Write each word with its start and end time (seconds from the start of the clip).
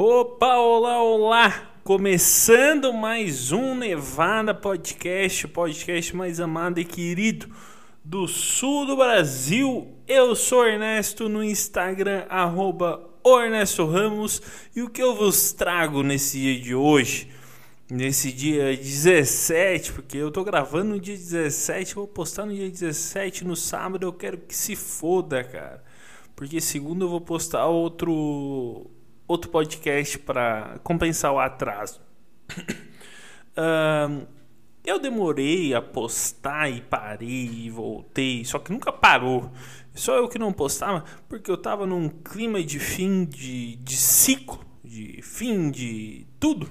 Opa, 0.00 0.58
olá, 0.58 1.02
olá! 1.02 1.72
Começando 1.82 2.92
mais 2.92 3.50
um 3.50 3.74
Nevada 3.74 4.54
Podcast, 4.54 5.46
o 5.46 5.48
podcast 5.48 6.14
mais 6.14 6.38
amado 6.38 6.78
e 6.78 6.84
querido 6.84 7.52
do 8.04 8.28
sul 8.28 8.86
do 8.86 8.96
Brasil. 8.96 9.88
Eu 10.06 10.36
sou 10.36 10.64
Ernesto 10.64 11.28
no 11.28 11.42
Instagram, 11.42 12.26
arroba 12.28 13.10
Ernesto 13.26 13.84
Ramos, 13.86 14.40
e 14.72 14.82
o 14.82 14.88
que 14.88 15.02
eu 15.02 15.16
vos 15.16 15.52
trago 15.52 16.04
nesse 16.04 16.38
dia 16.38 16.60
de 16.60 16.76
hoje? 16.76 17.28
Nesse 17.90 18.30
dia 18.30 18.76
17, 18.76 19.94
porque 19.94 20.16
eu 20.16 20.30
tô 20.30 20.44
gravando 20.44 20.90
no 20.90 21.00
dia 21.00 21.16
17, 21.16 21.96
vou 21.96 22.06
postar 22.06 22.46
no 22.46 22.54
dia 22.54 22.70
17, 22.70 23.44
no 23.44 23.56
sábado 23.56 24.06
eu 24.06 24.12
quero 24.12 24.38
que 24.38 24.54
se 24.54 24.76
foda, 24.76 25.42
cara. 25.42 25.82
Porque 26.36 26.60
segundo 26.60 27.06
eu 27.06 27.08
vou 27.08 27.20
postar 27.20 27.66
outro 27.66 28.88
outro 29.28 29.50
podcast 29.50 30.18
para 30.20 30.80
compensar 30.82 31.32
o 31.32 31.38
atraso. 31.38 32.00
eu 34.84 34.98
demorei 34.98 35.74
a 35.74 35.82
postar 35.82 36.70
e 36.70 36.80
parei 36.80 37.66
e 37.66 37.70
voltei, 37.70 38.42
só 38.46 38.58
que 38.58 38.72
nunca 38.72 38.90
parou. 38.90 39.52
Só 39.94 40.16
eu 40.16 40.28
que 40.28 40.38
não 40.38 40.52
postava, 40.52 41.04
porque 41.28 41.50
eu 41.50 41.58
tava 41.58 41.84
num 41.86 42.08
clima 42.08 42.62
de 42.62 42.78
fim 42.78 43.24
de, 43.24 43.76
de 43.76 43.96
ciclo, 43.96 44.64
de 44.82 45.20
fim 45.22 45.70
de 45.70 46.26
tudo. 46.40 46.68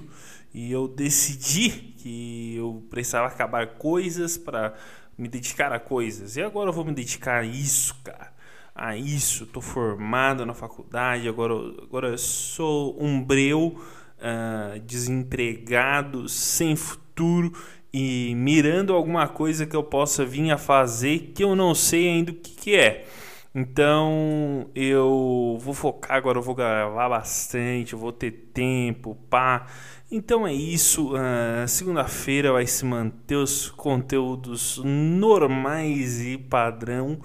E 0.52 0.72
eu 0.72 0.88
decidi 0.88 1.70
que 1.70 2.56
eu 2.56 2.84
precisava 2.90 3.28
acabar 3.28 3.66
coisas 3.74 4.36
para 4.36 4.74
me 5.16 5.28
dedicar 5.28 5.72
a 5.72 5.78
coisas. 5.78 6.36
E 6.36 6.42
agora 6.42 6.70
eu 6.70 6.72
vou 6.72 6.84
me 6.84 6.92
dedicar 6.92 7.42
a 7.42 7.44
isso, 7.44 7.94
cara 8.02 8.37
a 8.78 8.96
isso. 8.96 9.44
Estou 9.44 9.60
formado 9.60 10.46
na 10.46 10.54
faculdade, 10.54 11.28
agora, 11.28 11.54
agora 11.82 12.16
sou 12.16 12.96
um 13.02 13.22
breu, 13.22 13.76
uh, 14.18 14.78
desempregado, 14.80 16.28
sem 16.28 16.76
futuro 16.76 17.52
e 17.92 18.34
mirando 18.36 18.92
alguma 18.94 19.26
coisa 19.26 19.66
que 19.66 19.74
eu 19.74 19.82
possa 19.82 20.24
vir 20.24 20.50
a 20.50 20.58
fazer 20.58 21.32
que 21.34 21.42
eu 21.42 21.56
não 21.56 21.74
sei 21.74 22.08
ainda 22.08 22.30
o 22.30 22.34
que, 22.34 22.50
que 22.52 22.76
é. 22.76 23.06
Então 23.54 24.70
eu 24.74 25.58
vou 25.60 25.74
focar 25.74 26.16
agora, 26.16 26.38
eu 26.38 26.42
vou 26.42 26.54
gravar 26.54 27.08
bastante, 27.08 27.94
eu 27.94 27.98
vou 27.98 28.12
ter 28.12 28.30
tempo, 28.52 29.16
pá. 29.28 29.66
Então 30.10 30.46
é 30.46 30.52
isso. 30.54 31.14
Uh, 31.14 31.66
Segunda-feira 31.66 32.52
vai 32.52 32.66
se 32.66 32.84
manter 32.84 33.36
os 33.36 33.68
conteúdos 33.70 34.80
normais 34.84 36.20
e 36.20 36.38
padrão. 36.38 37.18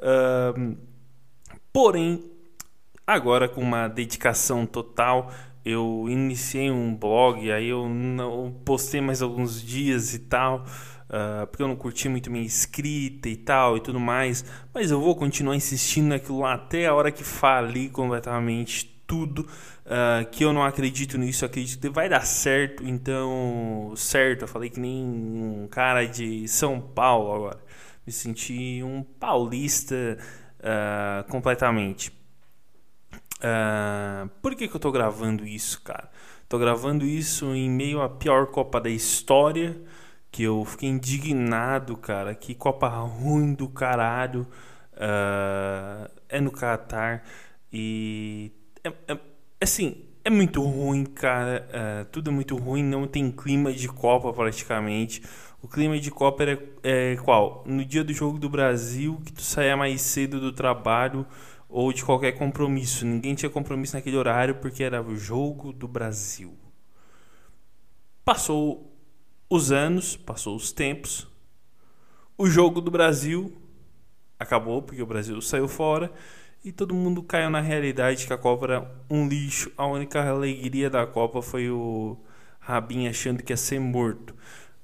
Uh, 0.00 0.76
Porém, 1.72 2.24
agora 3.06 3.48
com 3.48 3.60
uma 3.60 3.88
dedicação 3.88 4.66
total, 4.66 5.32
eu 5.64 6.06
iniciei 6.08 6.70
um 6.70 6.94
blog, 6.94 7.50
aí 7.52 7.68
eu 7.68 7.88
não 7.88 8.54
postei 8.64 9.00
mais 9.00 9.20
alguns 9.20 9.62
dias 9.62 10.14
e 10.14 10.20
tal, 10.20 10.64
uh, 11.08 11.46
porque 11.46 11.62
eu 11.62 11.68
não 11.68 11.76
curti 11.76 12.08
muito 12.08 12.30
minha 12.30 12.44
escrita 12.44 13.28
e 13.28 13.36
tal 13.36 13.76
e 13.76 13.80
tudo 13.80 14.00
mais, 14.00 14.44
mas 14.72 14.90
eu 14.90 15.00
vou 15.00 15.14
continuar 15.14 15.56
insistindo 15.56 16.08
naquilo 16.08 16.40
lá 16.40 16.54
até 16.54 16.86
a 16.86 16.94
hora 16.94 17.12
que 17.12 17.22
falir 17.22 17.90
completamente 17.90 18.86
tudo, 19.06 19.40
uh, 19.40 20.28
que 20.30 20.44
eu 20.44 20.52
não 20.52 20.62
acredito 20.62 21.18
nisso, 21.18 21.44
acredito 21.44 21.80
que 21.80 21.88
vai 21.88 22.08
dar 22.08 22.24
certo, 22.24 22.84
então, 22.86 23.92
certo, 23.96 24.42
eu 24.42 24.48
falei 24.48 24.70
que 24.70 24.80
nem 24.80 25.04
um 25.04 25.68
cara 25.70 26.06
de 26.06 26.46
São 26.48 26.80
Paulo 26.80 27.34
agora, 27.34 27.60
me 28.06 28.12
senti 28.12 28.82
um 28.82 29.02
paulista 29.02 30.16
uh, 30.60 31.28
completamente. 31.30 32.12
Uh, 33.38 34.28
por 34.42 34.54
que, 34.54 34.66
que 34.66 34.74
eu 34.74 34.80
tô 34.80 34.90
gravando 34.90 35.46
isso, 35.46 35.80
cara? 35.82 36.10
Tô 36.48 36.58
gravando 36.58 37.04
isso 37.04 37.54
em 37.54 37.70
meio 37.70 38.00
à 38.00 38.08
pior 38.08 38.46
Copa 38.46 38.80
da 38.80 38.88
história, 38.88 39.80
que 40.30 40.42
eu 40.42 40.64
fiquei 40.64 40.88
indignado, 40.88 41.96
cara. 41.96 42.34
Que 42.34 42.54
Copa 42.54 42.88
ruim 42.88 43.54
do 43.54 43.68
caralho. 43.68 44.46
Uh, 44.94 46.10
é 46.28 46.40
no 46.40 46.50
Qatar. 46.50 47.22
E. 47.72 48.52
É, 48.82 48.88
é, 49.12 49.18
assim, 49.60 50.07
é 50.28 50.30
muito 50.30 50.62
ruim, 50.62 51.04
cara. 51.06 51.66
Uh, 51.70 52.04
tudo 52.12 52.30
é 52.30 52.32
muito 52.32 52.54
ruim. 52.54 52.82
Não 52.82 53.06
tem 53.06 53.30
clima 53.30 53.72
de 53.72 53.88
Copa 53.88 54.30
praticamente. 54.32 55.22
O 55.62 55.66
clima 55.66 55.98
de 55.98 56.10
Copa 56.10 56.42
era 56.42 56.62
é, 56.82 57.16
qual? 57.16 57.64
No 57.66 57.82
dia 57.84 58.04
do 58.04 58.12
jogo 58.12 58.38
do 58.38 58.48
Brasil, 58.48 59.20
que 59.24 59.32
tu 59.32 59.40
saia 59.42 59.76
mais 59.76 60.02
cedo 60.02 60.38
do 60.38 60.52
trabalho 60.52 61.26
ou 61.68 61.92
de 61.92 62.04
qualquer 62.04 62.32
compromisso. 62.32 63.06
Ninguém 63.06 63.34
tinha 63.34 63.50
compromisso 63.50 63.96
naquele 63.96 64.16
horário 64.16 64.56
porque 64.56 64.84
era 64.84 65.02
o 65.02 65.16
jogo 65.16 65.72
do 65.72 65.88
Brasil. 65.88 66.54
Passou 68.22 68.94
os 69.48 69.72
anos, 69.72 70.14
passou 70.14 70.54
os 70.54 70.72
tempos. 70.72 71.26
O 72.36 72.46
jogo 72.46 72.82
do 72.82 72.90
Brasil 72.90 73.56
acabou 74.38 74.82
porque 74.82 75.02
o 75.02 75.06
Brasil 75.06 75.40
saiu 75.40 75.66
fora 75.66 76.12
e 76.68 76.72
todo 76.72 76.94
mundo 76.94 77.22
caiu 77.22 77.48
na 77.48 77.60
realidade 77.60 78.26
que 78.26 78.32
a 78.32 78.36
Copa 78.36 78.66
era 78.66 78.90
um 79.08 79.26
lixo. 79.26 79.72
A 79.74 79.86
única 79.86 80.22
alegria 80.22 80.90
da 80.90 81.06
Copa 81.06 81.40
foi 81.40 81.70
o 81.70 82.14
Rabin 82.60 83.08
achando 83.08 83.42
que 83.42 83.54
ia 83.54 83.56
ser 83.56 83.80
morto. 83.80 84.34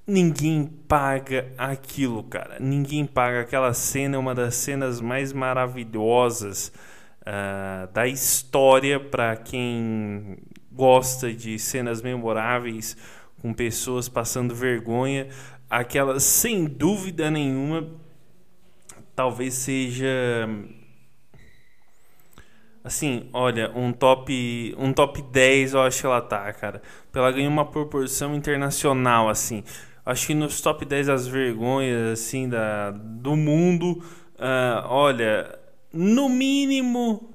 Ninguém 0.07 0.65
paga 0.89 1.53
aquilo, 1.59 2.23
cara. 2.23 2.57
Ninguém 2.59 3.05
paga. 3.05 3.43
Aquela 3.43 3.75
cena 3.75 4.17
é 4.17 4.19
uma 4.19 4.35
das 4.35 4.55
cenas 4.55 4.99
mais 4.99 5.35
maravilhosas 5.35 6.73
uh, 7.21 7.93
da 7.93 8.07
história 8.07 8.99
para 8.99 9.37
quem 9.37 10.39
gosta 10.73 11.35
de 11.35 11.59
cenas 11.59 12.01
memoráveis 12.01 12.97
com 13.43 13.53
pessoas 13.53 14.09
passando 14.09 14.55
vergonha. 14.55 15.29
Aquela, 15.69 16.19
sem 16.19 16.65
dúvida 16.65 17.31
nenhuma, 17.31 17.87
talvez 19.15 19.53
seja 19.53 20.49
assim, 22.85 23.29
olha, 23.33 23.73
um 23.75 23.93
top, 23.93 24.75
um 24.79 24.93
top 24.93 25.23
10 25.23 25.75
eu 25.75 25.83
acho 25.83 26.01
que 26.01 26.07
ela 26.07 26.21
tá, 26.21 26.53
cara. 26.53 26.81
Ela 27.13 27.33
ganhou 27.33 27.51
uma 27.51 27.65
proporção 27.65 28.35
internacional 28.35 29.29
assim 29.29 29.65
acho 30.05 30.27
que 30.27 30.35
nos 30.35 30.61
top 30.61 30.85
10 30.85 31.07
das 31.07 31.27
vergonhas 31.27 32.13
assim 32.13 32.49
da, 32.49 32.91
do 32.91 33.37
mundo, 33.37 34.03
uh, 34.35 34.87
olha, 34.87 35.59
no 35.93 36.29
mínimo, 36.29 37.33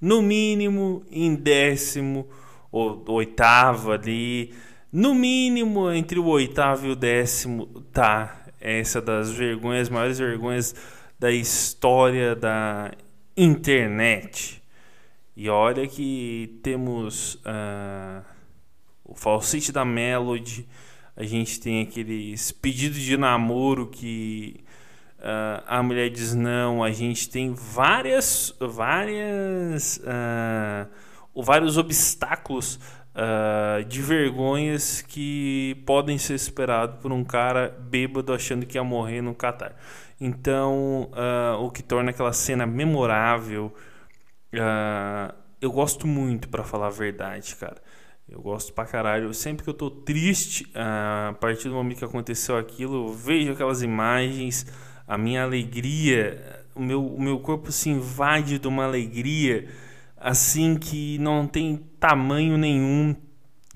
no 0.00 0.22
mínimo 0.22 1.04
em 1.10 1.34
décimo 1.34 2.26
ou 2.72 3.04
oitavo 3.08 3.92
ali, 3.92 4.54
no 4.92 5.14
mínimo 5.14 5.90
entre 5.90 6.18
o 6.18 6.26
oitavo 6.26 6.86
e 6.86 6.90
o 6.90 6.96
décimo 6.96 7.66
tá 7.92 8.46
essa 8.60 9.00
das 9.00 9.30
vergonhas, 9.30 9.88
maiores 9.88 10.18
vergonhas 10.18 10.74
da 11.18 11.30
história 11.30 12.34
da 12.34 12.92
internet. 13.36 14.59
E 15.42 15.48
olha 15.48 15.88
que 15.88 16.60
temos 16.62 17.36
uh, 17.36 18.22
o 19.02 19.14
falsete 19.14 19.72
da 19.72 19.86
Melody, 19.86 20.68
a 21.16 21.24
gente 21.24 21.58
tem 21.58 21.80
aqueles 21.80 22.52
pedidos 22.52 23.00
de 23.00 23.16
namoro 23.16 23.86
que 23.86 24.62
uh, 25.18 25.64
a 25.66 25.82
mulher 25.82 26.10
diz 26.10 26.34
não. 26.34 26.84
A 26.84 26.92
gente 26.92 27.30
tem 27.30 27.54
várias, 27.54 28.54
várias, 28.60 29.96
uh, 30.04 31.42
vários 31.42 31.78
obstáculos 31.78 32.78
uh, 33.14 33.82
de 33.84 34.02
vergonhas 34.02 35.00
que 35.00 35.82
podem 35.86 36.18
ser 36.18 36.34
esperados 36.34 37.00
por 37.00 37.12
um 37.12 37.24
cara 37.24 37.74
bêbado 37.88 38.34
achando 38.34 38.66
que 38.66 38.76
ia 38.76 38.84
morrer 38.84 39.22
no 39.22 39.34
Catar. 39.34 39.74
Então, 40.20 41.10
o 41.60 41.70
que 41.70 41.82
torna 41.82 42.10
aquela 42.10 42.34
cena 42.34 42.66
memorável. 42.66 43.74
Eu 45.60 45.70
gosto 45.70 46.06
muito, 46.06 46.48
para 46.48 46.64
falar 46.64 46.88
a 46.88 46.90
verdade, 46.90 47.54
cara. 47.56 47.80
Eu 48.28 48.40
gosto 48.40 48.72
pra 48.72 48.84
caralho. 48.84 49.34
Sempre 49.34 49.64
que 49.64 49.70
eu 49.70 49.74
tô 49.74 49.90
triste, 49.90 50.70
a 50.74 51.34
partir 51.40 51.68
do 51.68 51.74
momento 51.74 51.98
que 51.98 52.04
aconteceu 52.04 52.56
aquilo, 52.56 53.08
eu 53.08 53.12
vejo 53.12 53.52
aquelas 53.52 53.82
imagens, 53.82 54.66
a 55.06 55.18
minha 55.18 55.42
alegria, 55.42 56.64
o 56.74 56.80
meu, 56.80 57.04
o 57.04 57.20
meu 57.20 57.40
corpo 57.40 57.72
se 57.72 57.90
invade 57.90 58.58
de 58.58 58.68
uma 58.68 58.84
alegria 58.84 59.68
assim 60.16 60.76
que 60.76 61.18
não 61.18 61.46
tem 61.46 61.78
tamanho 61.98 62.58
nenhum, 62.58 63.16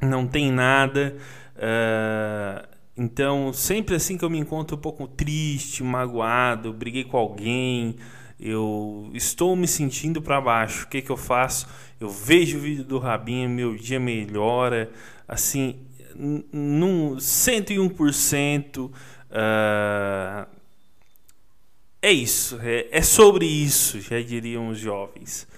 não 0.00 0.26
tem 0.26 0.52
nada. 0.52 1.16
Uh, 1.56 2.68
então, 2.96 3.52
sempre 3.52 3.96
assim 3.96 4.16
que 4.16 4.24
eu 4.24 4.30
me 4.30 4.38
encontro 4.38 4.76
um 4.76 4.80
pouco 4.80 5.08
triste, 5.08 5.82
magoado, 5.82 6.72
briguei 6.72 7.02
com 7.02 7.16
alguém, 7.16 7.96
eu 8.44 9.10
estou 9.14 9.56
me 9.56 9.66
sentindo 9.66 10.20
para 10.20 10.38
baixo. 10.38 10.84
O 10.84 10.88
que, 10.88 11.00
que 11.00 11.10
eu 11.10 11.16
faço? 11.16 11.66
Eu 11.98 12.10
vejo 12.10 12.58
o 12.58 12.60
vídeo 12.60 12.84
do 12.84 12.98
Rabinho, 12.98 13.48
meu 13.48 13.74
dia 13.74 13.98
melhora, 13.98 14.90
assim, 15.26 15.80
num 16.14 17.16
101%. 17.16 18.76
Uh, 18.76 18.92
ah, 19.30 20.46
é 22.02 22.12
isso, 22.12 22.60
é, 22.62 22.86
é 22.90 23.00
sobre 23.00 23.46
isso, 23.46 23.98
já 23.98 24.20
diriam 24.20 24.68
os 24.68 24.78
jovens. 24.78 25.48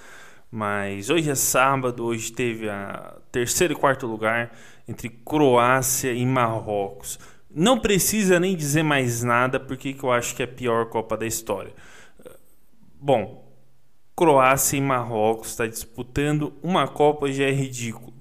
Mas 0.49 1.11
hoje 1.11 1.29
é 1.29 1.35
sábado, 1.35 2.05
hoje 2.05 2.31
teve 2.31 2.71
a 2.71 3.17
terceiro 3.33 3.73
e 3.73 3.77
quarto 3.77 4.06
lugar 4.06 4.56
entre 4.87 5.09
Croácia 5.09 6.12
e 6.12 6.25
Marrocos. 6.25 7.19
Não 7.50 7.81
precisa 7.81 8.38
nem 8.38 8.55
dizer 8.55 8.85
mais 8.85 9.25
nada 9.25 9.59
porque 9.59 9.97
eu 10.00 10.12
acho 10.12 10.37
que 10.37 10.43
é 10.43 10.44
a 10.44 10.49
pior 10.49 10.87
Copa 10.87 11.17
da 11.17 11.27
história. 11.27 11.73
Bom, 13.06 13.44
Croácia 14.17 14.76
e 14.76 14.81
Marrocos 14.81 15.50
está 15.50 15.64
disputando 15.64 16.53
uma 16.61 16.88
Copa 16.88 17.31
já 17.31 17.44
é 17.44 17.53
ridículo. 17.53 18.12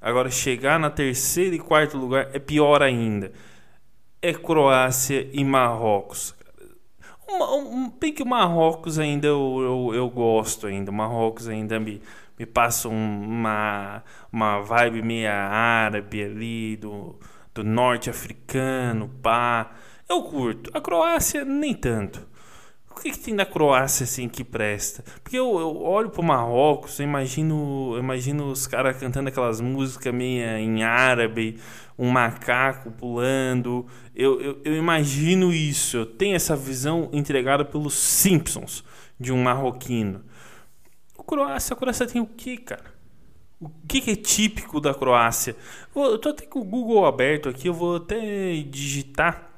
Agora 0.00 0.30
chegar 0.30 0.80
na 0.80 0.88
terceiro 0.88 1.54
e 1.54 1.58
quarto 1.58 1.98
lugar 1.98 2.30
é 2.32 2.38
pior 2.38 2.82
ainda. 2.82 3.30
É 4.22 4.32
Croácia 4.32 5.28
e 5.34 5.44
Marrocos. 5.44 6.34
Bem 8.00 8.10
que 8.10 8.22
o 8.22 8.26
Marrocos 8.26 8.98
ainda 8.98 9.26
eu, 9.26 9.90
eu, 9.92 9.94
eu, 9.96 10.08
gosto 10.08 10.66
ainda. 10.66 10.90
O 10.90 10.94
Marrocos 10.94 11.46
ainda 11.46 11.78
me, 11.78 12.00
me 12.38 12.46
passa 12.46 12.88
uma, 12.88 14.02
uma 14.32 14.60
vibe 14.62 15.02
meia 15.02 15.34
árabe 15.34 16.24
ali, 16.24 16.78
do, 16.78 17.18
do 17.52 17.62
norte 17.62 18.08
africano, 18.08 19.10
pá. 19.22 19.72
Eu 20.08 20.22
curto. 20.22 20.70
A 20.72 20.80
Croácia 20.80 21.44
nem 21.44 21.74
tanto. 21.74 22.31
O 22.94 23.00
que, 23.02 23.10
que 23.10 23.18
tem 23.18 23.34
da 23.34 23.46
Croácia 23.46 24.04
assim 24.04 24.28
que 24.28 24.44
presta? 24.44 25.02
Porque 25.22 25.36
eu, 25.36 25.58
eu 25.58 25.82
olho 25.82 26.10
pro 26.10 26.22
Marrocos, 26.22 27.00
eu 27.00 27.04
imagino, 27.04 27.94
eu 27.94 27.98
imagino 27.98 28.50
os 28.50 28.66
caras 28.66 28.96
cantando 28.98 29.28
aquelas 29.28 29.60
músicas 29.60 30.14
meio 30.14 30.44
em 30.58 30.84
árabe, 30.84 31.58
um 31.98 32.10
macaco 32.10 32.90
pulando. 32.92 33.86
Eu, 34.14 34.40
eu, 34.40 34.60
eu 34.62 34.76
imagino 34.76 35.52
isso. 35.52 35.96
Eu 35.96 36.06
tenho 36.06 36.36
essa 36.36 36.54
visão 36.54 37.08
entregada 37.12 37.64
pelos 37.64 37.94
Simpsons 37.94 38.84
de 39.18 39.32
um 39.32 39.42
marroquino. 39.42 40.22
O 41.16 41.24
Croácia, 41.24 41.74
a 41.74 41.76
Croácia 41.76 42.06
tem 42.06 42.20
o 42.20 42.26
que, 42.26 42.58
cara? 42.58 42.92
O 43.58 43.70
que, 43.88 44.00
que, 44.00 44.10
é 44.10 44.16
típico 44.16 44.80
da 44.80 44.92
Croácia? 44.94 45.56
Eu 45.96 46.18
tô 46.18 46.28
até 46.28 46.44
com 46.44 46.60
o 46.60 46.64
Google 46.64 47.06
aberto 47.06 47.48
aqui, 47.48 47.68
eu 47.68 47.74
vou 47.74 47.96
até 47.96 48.54
digitar 48.68 49.50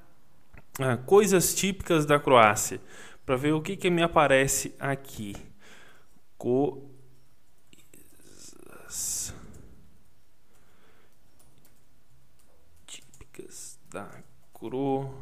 ah, 0.78 0.96
coisas 0.96 1.54
típicas 1.54 2.06
da 2.06 2.18
Croácia 2.20 2.80
para 3.24 3.36
ver 3.36 3.52
o 3.52 3.62
que, 3.62 3.76
que 3.76 3.90
me 3.90 4.02
aparece 4.02 4.74
aqui. 4.78 5.34
Coisas 6.36 6.94
típicas 12.86 13.78
da 13.90 14.22
Croácia. 14.52 15.14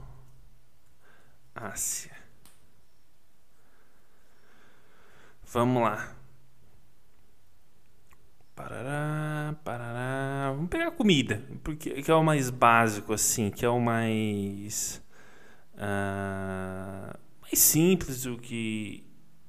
Vamos 5.52 5.82
lá. 5.82 6.16
Parará, 8.54 9.54
parará. 9.64 10.52
Vamos 10.52 10.70
pegar 10.70 10.90
comida, 10.92 11.42
porque 11.62 12.02
que 12.02 12.10
é 12.10 12.14
o 12.14 12.22
mais 12.22 12.50
básico 12.50 13.12
assim, 13.12 13.50
que 13.50 13.64
é 13.64 13.68
o 13.68 13.80
mais 13.80 15.02
uh, 15.74 17.18
mais 17.52 17.58
simples 17.58 18.22
do 18.22 18.38
que 18.38 19.04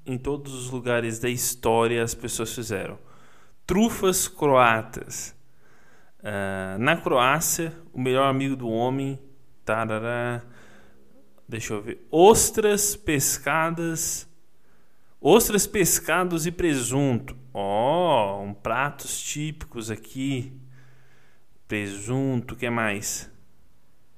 em 0.05 0.17
todos 0.17 0.53
os 0.53 0.69
lugares 0.69 1.19
da 1.19 1.29
história 1.29 2.03
as 2.03 2.13
pessoas 2.13 2.53
fizeram. 2.53 2.99
Trufas 3.65 4.27
croatas. 4.27 5.33
Uh, 6.19 6.77
na 6.79 6.97
Croácia, 6.97 7.73
o 7.93 7.99
melhor 7.99 8.27
amigo 8.27 8.57
do 8.57 8.67
homem. 8.67 9.17
Tarará, 9.63 10.41
deixa 11.47 11.73
eu 11.73 11.81
ver. 11.81 12.05
Ostras 12.11 12.95
pescadas. 12.95 14.27
Ostras, 15.21 15.65
pescados 15.65 16.45
e 16.45 16.51
presunto. 16.51 17.37
Ó, 17.53 18.39
oh, 18.39 18.43
um 18.43 18.53
pratos 18.53 19.21
típicos 19.21 19.89
aqui. 19.89 20.51
Presunto, 21.65 22.57
que 22.57 22.69
mais? 22.69 23.31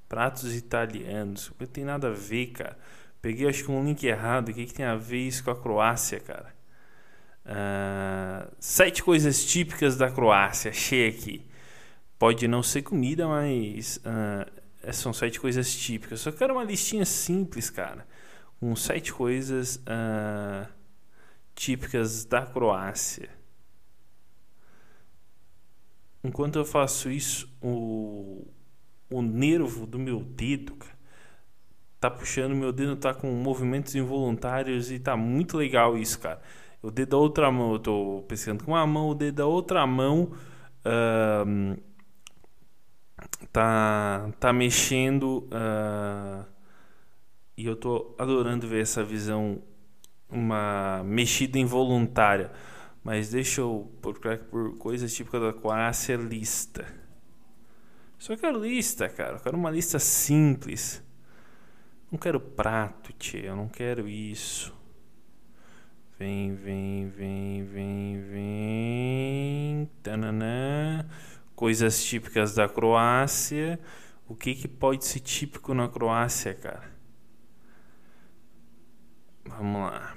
Pratos 0.09 0.55
italianos. 0.55 1.51
Não 1.59 1.67
tem 1.67 1.83
nada 1.83 2.07
a 2.07 2.11
ver, 2.11 2.47
cara. 2.47 2.77
Peguei 3.25 3.49
acho 3.49 3.63
que 3.63 3.71
um 3.71 3.83
link 3.83 4.03
errado. 4.03 4.49
O 4.49 4.53
que, 4.53 4.67
que 4.67 4.73
tem 4.75 4.85
a 4.85 4.95
ver 4.95 5.25
isso 5.25 5.43
com 5.43 5.49
a 5.49 5.59
Croácia, 5.59 6.19
cara? 6.19 6.53
Uh, 7.43 8.55
sete 8.59 9.01
coisas 9.01 9.43
típicas 9.43 9.97
da 9.97 10.11
Croácia. 10.11 10.69
Achei 10.69 11.09
aqui. 11.09 11.43
Pode 12.19 12.47
não 12.47 12.61
ser 12.61 12.83
comida, 12.83 13.27
mas 13.27 13.97
uh, 13.97 14.93
são 14.93 15.11
sete 15.11 15.39
coisas 15.39 15.75
típicas. 15.75 16.19
Só 16.19 16.31
quero 16.31 16.53
uma 16.53 16.63
listinha 16.63 17.03
simples, 17.03 17.67
cara. 17.71 18.07
Com 18.59 18.75
sete 18.75 19.11
coisas 19.11 19.77
uh, 19.77 20.71
típicas 21.55 22.25
da 22.25 22.45
Croácia. 22.45 23.31
Enquanto 26.23 26.59
eu 26.59 26.65
faço 26.65 27.09
isso, 27.09 27.51
o, 27.59 28.47
o 29.09 29.23
nervo 29.23 29.87
do 29.87 29.97
meu 29.97 30.19
dedo, 30.19 30.75
cara, 30.75 30.94
tá 32.09 32.11
puxando, 32.11 32.55
meu 32.55 32.71
dedo 32.71 32.95
tá 32.95 33.13
com 33.13 33.31
movimentos 33.31 33.95
involuntários 33.95 34.91
e 34.91 34.99
tá 34.99 35.17
muito 35.17 35.57
legal 35.57 35.97
isso, 35.97 36.19
cara. 36.19 36.39
O 36.81 36.91
dedo 36.91 37.09
da 37.09 37.17
outra 37.17 37.51
mão, 37.51 37.73
eu 37.73 37.79
tô 37.79 38.23
pescando 38.27 38.63
com 38.63 38.71
uma 38.71 38.85
mão, 38.85 39.09
o 39.09 39.15
dedo 39.15 39.35
da 39.35 39.45
outra 39.45 39.85
mão 39.87 40.31
uh, 40.85 41.81
tá, 43.51 44.29
tá 44.39 44.53
mexendo 44.53 45.49
uh, 45.51 46.45
e 47.57 47.65
eu 47.65 47.75
tô 47.75 48.13
adorando 48.19 48.67
ver 48.67 48.81
essa 48.81 49.03
visão, 49.03 49.61
uma 50.29 51.01
mexida 51.03 51.57
involuntária. 51.57 52.51
Mas 53.03 53.29
deixa 53.29 53.61
eu 53.61 53.91
procurar 54.01 54.37
por 54.39 54.77
coisas 54.77 55.13
típicas 55.13 55.41
da 55.41 55.53
Croácia 55.53 56.15
lista. 56.15 56.85
Só 58.17 58.35
quero 58.35 58.59
lista, 58.63 59.07
cara. 59.07 59.37
Eu 59.37 59.39
quero 59.39 59.57
uma 59.57 59.69
lista 59.69 59.99
simples. 59.99 61.03
Não 62.15 62.19
quero 62.19 62.39
prato, 62.39 63.11
tia, 63.11 63.47
eu 63.47 63.57
não 63.57 63.67
quero 63.67 64.07
isso. 64.07 64.73
Vem, 66.17 66.55
vem, 66.55 67.09
vem, 67.09 67.65
vem, 67.65 68.21
vem. 68.21 69.89
Tananã. 70.01 71.05
Coisas 71.57 72.01
típicas 72.01 72.55
da 72.55 72.69
Croácia. 72.69 73.77
O 74.29 74.33
que, 74.33 74.55
que 74.55 74.65
pode 74.65 75.03
ser 75.03 75.19
típico 75.19 75.73
na 75.73 75.89
Croácia, 75.89 76.53
cara? 76.53 76.89
Vamos 79.43 79.81
lá. 79.81 80.15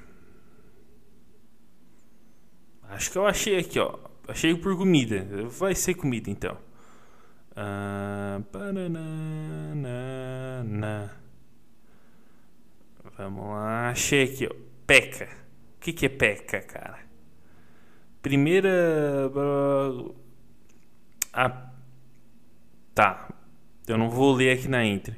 Acho 2.90 3.10
que 3.10 3.18
eu 3.18 3.26
achei 3.26 3.58
aqui, 3.58 3.80
ó. 3.80 3.98
Achei 4.28 4.54
por 4.54 4.76
comida. 4.76 5.26
Vai 5.48 5.74
ser 5.74 5.94
comida 5.94 6.30
então. 6.30 6.56
Ah, 7.56 8.40
Vamos 13.18 13.48
lá, 13.48 13.90
achei 13.90 14.22
aqui, 14.22 14.46
ó. 14.46 14.54
Peca. 14.86 15.28
O 15.76 15.80
que, 15.80 15.92
que 15.92 16.06
é 16.06 16.08
peca, 16.08 16.60
cara? 16.60 17.00
Primeira. 18.22 18.70
A... 21.32 21.70
Tá. 22.94 23.28
Eu 23.88 23.98
não 23.98 24.08
vou 24.08 24.32
ler 24.32 24.56
aqui 24.56 24.68
na 24.68 24.84
intro. 24.84 25.16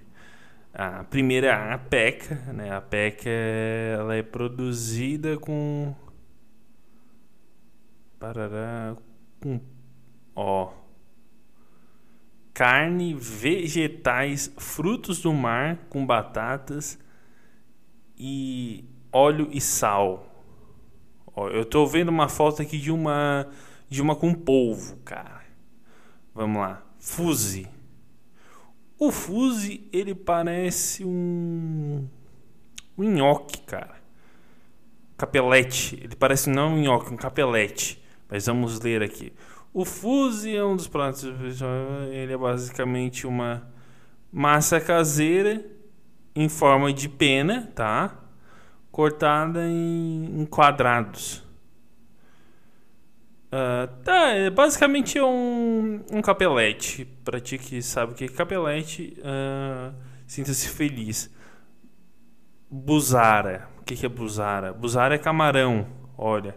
A 0.73 1.05
primeira 1.05 1.75
a 1.75 1.79
peca, 1.79 2.37
né? 2.55 2.75
A 2.75 2.81
peca 2.81 3.29
ela 3.29 4.17
é 4.17 4.23
produzida 4.23 5.37
com. 5.39 5.95
Parará. 8.19 8.97
Com. 9.43 9.61
Ó. 10.35 10.73
Carne, 12.55 13.13
vegetais, 13.13 14.51
frutos 14.57 15.21
do 15.21 15.35
mar 15.35 15.77
com 15.91 16.07
batatas 16.07 16.99
e 18.23 18.85
óleo 19.11 19.49
e 19.51 19.61
sal. 19.63 20.27
Ó, 21.35 21.49
eu 21.49 21.65
tô 21.65 21.87
vendo 21.87 22.11
uma 22.11 22.29
foto 22.29 22.61
aqui 22.61 22.77
de 22.79 22.93
uma 22.93 23.49
de 23.89 24.03
uma 24.03 24.15
com 24.15 24.35
polvo, 24.35 24.99
cara. 24.99 25.41
Vamos 26.35 26.61
lá. 26.61 26.83
Fuse. 26.99 27.67
O 28.99 29.11
fuse, 29.11 29.89
ele 29.91 30.15
parece 30.15 31.03
um 31.03 32.07
um 32.99 33.11
nhoque, 33.11 33.63
cara. 33.63 33.97
Capelete. 35.17 35.99
Ele 36.03 36.15
parece 36.15 36.51
não 36.51 36.75
um 36.75 36.79
nhoque, 36.79 37.13
um 37.13 37.17
capelete. 37.17 38.03
Mas 38.29 38.47
vamos 38.47 38.79
ler 38.81 39.03
aqui. 39.03 39.33
O 39.73 39.87
fuse 39.87 40.55
é 40.55 40.63
um 40.63 40.77
dos 40.77 40.87
pratos. 40.87 41.25
Ele 42.13 42.35
é 42.35 42.37
basicamente 42.37 43.27
uma 43.27 43.67
massa 44.31 44.79
caseira 44.79 45.80
em 46.35 46.49
forma 46.49 46.93
de 46.93 47.09
pena, 47.09 47.71
tá? 47.75 48.17
Cortada 48.91 49.67
em, 49.67 50.41
em 50.41 50.47
quadrados. 50.47 51.45
Uh, 53.53 53.89
tá, 54.05 54.29
é 54.29 54.49
basicamente 54.49 55.21
um, 55.21 56.05
um 56.13 56.23
capelete. 56.23 57.05
Pra 57.25 57.41
ti 57.41 57.59
que 57.59 57.83
sabe 57.83 58.13
o 58.13 58.15
que 58.15 58.25
é 58.25 58.29
capelete, 58.29 59.17
uh, 59.19 59.95
sinta-se 60.27 60.69
feliz. 60.69 61.31
Buzara. 62.71 63.69
O 63.81 63.83
que, 63.83 64.07
é 64.07 64.09
buzara? 64.09 64.73
Buzara 64.73 65.17
é 65.17 65.19
camarão. 65.19 65.87
Olha. 66.17 66.57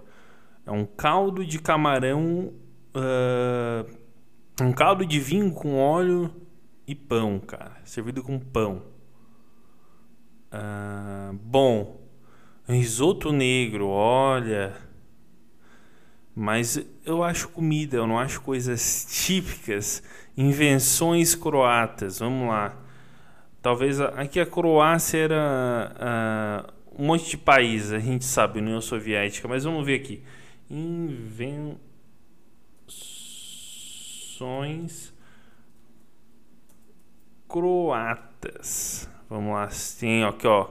É 0.66 0.72
um 0.72 0.86
caldo 0.86 1.44
de 1.44 1.60
camarão. 1.60 2.54
Uh, 2.96 3.92
um 4.62 4.72
caldo 4.72 5.04
de 5.04 5.20
vinho 5.20 5.52
com 5.52 5.80
óleo 5.80 6.32
e 6.88 6.94
pão, 6.94 7.40
cara. 7.40 7.82
Servido 7.84 8.22
com 8.22 8.40
pão. 8.40 8.93
Uh, 10.54 11.34
bom. 11.34 12.00
Risoto 12.68 13.32
negro, 13.32 13.88
olha. 13.88 14.74
Mas 16.36 16.80
eu 17.06 17.24
acho 17.24 17.50
comida, 17.50 17.98
eu 17.98 18.08
não 18.08 18.18
acho 18.18 18.42
coisas 18.42 19.06
típicas, 19.10 20.04
invenções 20.38 21.36
croatas. 21.36 22.20
Vamos 22.20 22.48
lá. 22.48 22.78
Talvez 23.62 24.00
aqui 24.02 24.40
a 24.40 24.46
Croácia 24.46 25.18
era 25.18 26.68
uh, 26.98 27.02
um 27.02 27.08
monte 27.08 27.30
de 27.30 27.38
país, 27.38 27.92
a 27.94 28.00
gente 28.00 28.26
sabe, 28.26 28.60
União 28.60 28.82
Soviética, 28.82 29.48
mas 29.48 29.64
vamos 29.64 29.86
ver 29.86 29.96
aqui. 29.96 30.22
Invenções 30.70 31.80
croatas. 37.48 39.08
Vamos 39.34 39.52
lá, 39.52 39.68
tem 40.00 40.24
aqui, 40.24 40.46
ó. 40.46 40.68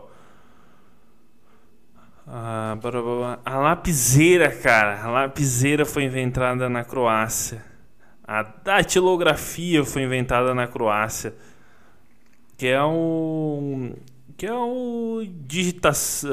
Ah, 2.24 2.78
a 3.44 3.58
lapiseira, 3.58 4.54
cara. 4.54 5.02
A 5.02 5.10
lapiseira 5.10 5.84
foi 5.84 6.04
inventada 6.04 6.68
na 6.68 6.84
Croácia. 6.84 7.60
A 8.22 8.44
datilografia 8.44 9.84
foi 9.84 10.02
inventada 10.02 10.54
na 10.54 10.68
Croácia. 10.68 11.34
Que 12.56 12.68
é 12.68 12.84
um. 12.84 13.96
Que 14.36 14.46
é 14.46 14.54
o 14.54 15.24
digitação, 15.44 16.30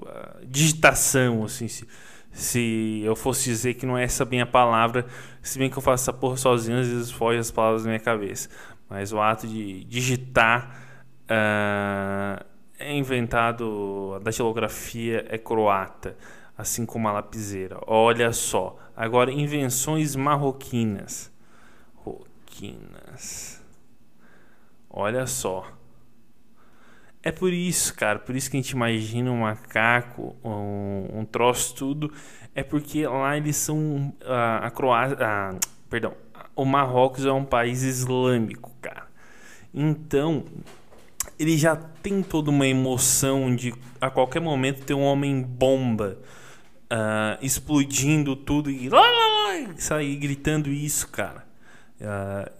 uh, 0.00 0.44
digitação 0.44 1.44
assim, 1.44 1.68
se, 1.68 1.86
se 2.32 3.02
eu 3.04 3.14
fosse 3.14 3.44
dizer 3.44 3.74
que 3.74 3.86
não 3.86 3.96
é 3.96 4.02
essa 4.02 4.24
bem 4.24 4.40
a 4.40 4.46
palavra, 4.46 5.06
se 5.40 5.60
bem 5.60 5.70
que 5.70 5.78
eu 5.78 5.82
faço 5.82 6.10
essa 6.10 6.12
porra 6.12 6.36
sozinho, 6.36 6.80
às 6.80 6.88
vezes 6.88 7.10
foge 7.12 7.38
as 7.38 7.52
palavras 7.52 7.84
da 7.84 7.88
minha 7.88 8.00
cabeça. 8.00 8.48
Mas 8.88 9.12
o 9.12 9.20
ato 9.20 9.46
de 9.46 9.84
digitar 9.84 10.89
uh, 11.30 12.44
é 12.78 12.94
inventado, 12.94 14.14
a 14.16 14.18
datilografia 14.18 15.24
é 15.28 15.38
croata, 15.38 16.16
assim 16.56 16.84
como 16.84 17.08
a 17.08 17.12
lapiseira. 17.12 17.78
Olha 17.86 18.32
só. 18.32 18.76
Agora, 18.96 19.30
invenções 19.30 20.16
marroquinas. 20.16 21.32
Roquinas. 21.94 23.62
Olha 24.90 25.26
só. 25.26 25.66
É 27.22 27.30
por 27.30 27.52
isso, 27.52 27.94
cara, 27.94 28.18
por 28.18 28.34
isso 28.34 28.50
que 28.50 28.56
a 28.56 28.60
gente 28.60 28.70
imagina 28.70 29.30
um 29.30 29.40
macaco, 29.40 30.34
um, 30.42 31.20
um 31.20 31.24
troço 31.24 31.74
tudo. 31.74 32.12
É 32.54 32.62
porque 32.62 33.06
lá 33.06 33.36
eles 33.36 33.56
são. 33.56 34.12
A, 34.24 34.66
a 34.66 34.70
Croácia. 34.70 35.18
A, 35.20 35.54
perdão. 35.88 36.14
O 36.56 36.64
Marrocos 36.64 37.24
é 37.24 37.32
um 37.32 37.44
país 37.44 37.82
islâmico, 37.82 38.72
cara. 38.80 39.06
Então, 39.72 40.44
ele 41.40 41.56
já 41.56 41.74
tem 41.74 42.22
toda 42.22 42.50
uma 42.50 42.66
emoção 42.66 43.56
de 43.56 43.72
a 43.98 44.10
qualquer 44.10 44.40
momento 44.40 44.84
ter 44.84 44.92
um 44.92 45.00
homem 45.00 45.40
bomba 45.40 46.18
uh, 46.92 47.42
explodindo 47.42 48.36
tudo 48.36 48.70
e 48.70 48.90
sair 49.78 50.16
gritando 50.16 50.68
isso, 50.68 51.08
cara. 51.08 51.46
Uh, 51.98 52.52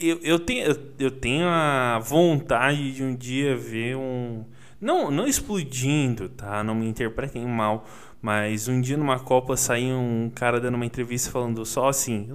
eu, 0.00 0.18
eu, 0.20 0.40
tenho, 0.40 0.76
eu 0.98 1.12
tenho 1.12 1.46
a 1.46 2.00
vontade 2.00 2.92
de 2.92 3.04
um 3.04 3.14
dia 3.14 3.56
ver 3.56 3.96
um. 3.96 4.44
Não, 4.80 5.12
não 5.12 5.28
explodindo, 5.28 6.28
tá? 6.28 6.64
Não 6.64 6.74
me 6.74 6.88
interpretem 6.88 7.46
mal. 7.46 7.86
Mas 8.20 8.66
um 8.66 8.80
dia 8.80 8.96
numa 8.96 9.20
Copa 9.20 9.56
saiu 9.56 9.94
um 9.94 10.28
cara 10.34 10.58
dando 10.58 10.74
uma 10.74 10.86
entrevista 10.86 11.30
falando 11.30 11.64
só 11.64 11.88
assim. 11.88 12.28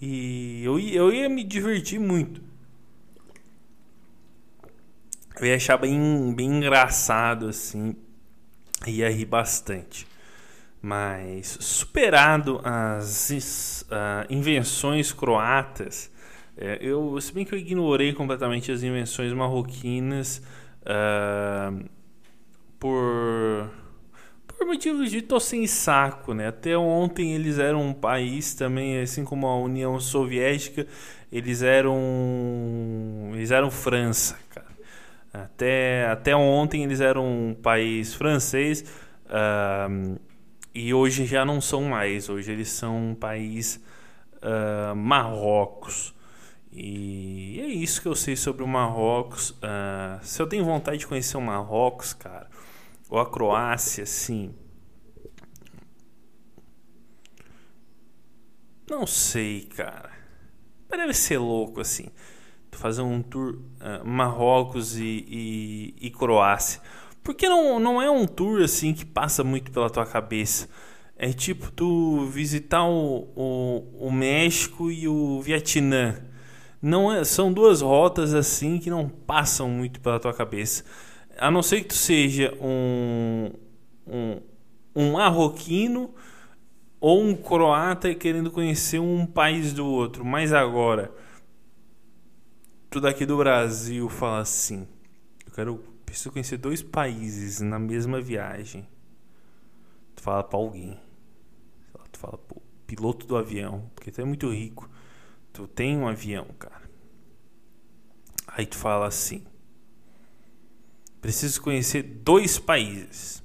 E 0.00 0.60
eu, 0.64 0.80
eu 0.80 1.12
ia 1.12 1.28
me 1.28 1.44
divertir 1.44 2.00
muito 2.00 2.53
eu 5.40 5.46
ia 5.46 5.56
achar 5.56 5.76
bem, 5.76 6.32
bem 6.34 6.48
engraçado, 6.48 7.48
assim. 7.48 7.96
Ia 8.86 9.10
rir 9.10 9.24
bastante. 9.24 10.06
Mas, 10.80 11.56
superado 11.60 12.60
as 12.62 13.86
uh, 13.90 14.26
invenções 14.28 15.12
croatas, 15.12 16.10
é, 16.56 16.78
eu, 16.80 17.20
se 17.20 17.32
bem 17.32 17.44
que 17.44 17.54
eu 17.54 17.58
ignorei 17.58 18.12
completamente 18.12 18.70
as 18.70 18.82
invenções 18.82 19.32
marroquinas 19.32 20.42
uh, 20.82 21.84
por, 22.78 23.70
por 24.46 24.66
motivos 24.66 25.10
de 25.10 25.20
tô 25.22 25.40
sem 25.40 25.66
saco, 25.66 26.32
né? 26.32 26.48
Até 26.48 26.76
ontem 26.76 27.34
eles 27.34 27.58
eram 27.58 27.82
um 27.82 27.94
país 27.94 28.54
também, 28.54 29.00
assim 29.00 29.24
como 29.24 29.46
a 29.46 29.56
União 29.56 29.98
Soviética, 29.98 30.86
eles 31.32 31.62
eram 31.62 31.96
eles 33.32 33.50
eram 33.50 33.70
França, 33.70 34.38
cara. 34.50 34.63
Até, 35.34 36.06
até 36.06 36.36
ontem 36.36 36.84
eles 36.84 37.00
eram 37.00 37.26
um 37.26 37.54
país 37.54 38.14
francês 38.14 38.84
uh, 39.26 40.20
e 40.72 40.94
hoje 40.94 41.26
já 41.26 41.44
não 41.44 41.60
são 41.60 41.82
mais. 41.82 42.28
Hoje 42.28 42.52
eles 42.52 42.68
são 42.68 43.10
um 43.10 43.14
país 43.16 43.82
uh, 44.36 44.94
Marrocos. 44.94 46.14
E 46.70 47.60
é 47.60 47.66
isso 47.66 48.00
que 48.00 48.06
eu 48.06 48.14
sei 48.14 48.36
sobre 48.36 48.62
o 48.62 48.68
Marrocos. 48.68 49.50
Uh, 49.50 50.20
se 50.22 50.40
eu 50.40 50.46
tenho 50.46 50.64
vontade 50.64 50.98
de 50.98 51.06
conhecer 51.08 51.36
o 51.36 51.40
Marrocos, 51.40 52.12
cara, 52.12 52.48
ou 53.10 53.18
a 53.18 53.28
Croácia, 53.28 54.06
sim. 54.06 54.54
Não 58.88 59.04
sei, 59.04 59.62
cara. 59.62 60.10
Deve 60.88 61.12
ser 61.12 61.38
louco 61.38 61.80
assim 61.80 62.08
fazer 62.74 63.02
um 63.02 63.22
tour 63.22 63.54
uh, 63.54 64.06
Marrocos 64.06 64.98
e, 64.98 65.24
e, 65.28 65.94
e, 66.00 66.10
Croácia. 66.10 66.80
Porque 67.22 67.48
não, 67.48 67.78
não 67.78 68.02
é 68.02 68.10
um 68.10 68.26
tour 68.26 68.62
assim 68.62 68.92
que 68.92 69.04
passa 69.04 69.42
muito 69.42 69.70
pela 69.70 69.88
tua 69.88 70.04
cabeça. 70.04 70.68
É 71.16 71.32
tipo 71.32 71.70
tu 71.70 72.26
visitar 72.26 72.84
o, 72.84 73.28
o, 73.34 74.06
o 74.08 74.12
México 74.12 74.90
e 74.90 75.08
o 75.08 75.40
Vietnã. 75.40 76.16
Não 76.82 77.10
é, 77.10 77.24
são 77.24 77.52
duas 77.52 77.80
rotas 77.80 78.34
assim 78.34 78.78
que 78.78 78.90
não 78.90 79.08
passam 79.08 79.68
muito 79.68 80.00
pela 80.00 80.20
tua 80.20 80.34
cabeça. 80.34 80.84
A 81.38 81.50
não 81.50 81.62
ser 81.62 81.80
que 81.80 81.88
tu 81.88 81.94
seja 81.94 82.52
um, 82.60 83.50
um, 84.06 84.40
um 84.94 85.12
marroquino 85.12 86.14
ou 87.00 87.22
um 87.22 87.34
croata 87.34 88.14
querendo 88.14 88.50
conhecer 88.50 88.98
um 88.98 89.24
país 89.24 89.72
do 89.72 89.86
outro. 89.86 90.24
Mas 90.24 90.52
agora 90.52 91.10
tu 92.94 93.00
daqui 93.00 93.26
do 93.26 93.36
Brasil 93.36 94.08
fala 94.08 94.38
assim: 94.38 94.86
eu 95.44 95.52
quero 95.52 95.78
preciso 96.06 96.30
conhecer 96.30 96.58
dois 96.58 96.80
países 96.80 97.60
na 97.60 97.76
mesma 97.76 98.20
viagem. 98.20 98.88
Tu 100.14 100.22
fala 100.22 100.44
pra 100.44 100.56
alguém. 100.56 101.00
Tu 102.12 102.18
fala 102.20 102.38
pro 102.38 102.62
piloto 102.86 103.26
do 103.26 103.36
avião, 103.36 103.90
porque 103.96 104.12
tu 104.12 104.20
é 104.20 104.24
muito 104.24 104.48
rico. 104.48 104.88
Tu 105.52 105.66
tem 105.66 105.96
um 105.96 106.06
avião, 106.06 106.46
cara. 106.56 106.88
Aí 108.46 108.64
tu 108.64 108.76
fala 108.76 109.08
assim: 109.08 109.44
preciso 111.20 111.60
conhecer 111.60 112.04
dois 112.04 112.60
países. 112.60 113.42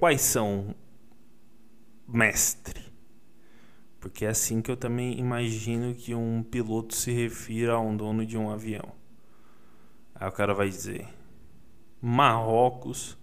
Quais 0.00 0.20
são, 0.20 0.74
mestre? 2.08 2.87
Porque 4.00 4.24
é 4.24 4.28
assim 4.28 4.62
que 4.62 4.70
eu 4.70 4.76
também 4.76 5.18
imagino 5.18 5.94
que 5.94 6.14
um 6.14 6.42
piloto 6.42 6.94
se 6.94 7.10
refira 7.10 7.74
a 7.74 7.80
um 7.80 7.96
dono 7.96 8.24
de 8.24 8.38
um 8.38 8.50
avião. 8.50 8.92
Aí 10.14 10.28
o 10.28 10.32
cara 10.32 10.54
vai 10.54 10.68
dizer: 10.68 11.08
Marrocos 12.00 13.18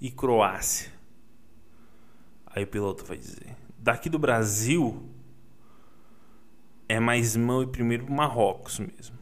e 0.00 0.10
Croácia. 0.10 0.92
Aí 2.46 2.62
o 2.64 2.66
piloto 2.66 3.04
vai 3.04 3.16
dizer: 3.16 3.56
Daqui 3.76 4.08
do 4.08 4.18
Brasil 4.18 5.08
é 6.88 7.00
mais 7.00 7.36
mão 7.36 7.62
e 7.62 7.66
primeiro 7.66 8.10
Marrocos 8.10 8.78
mesmo. 8.78 9.18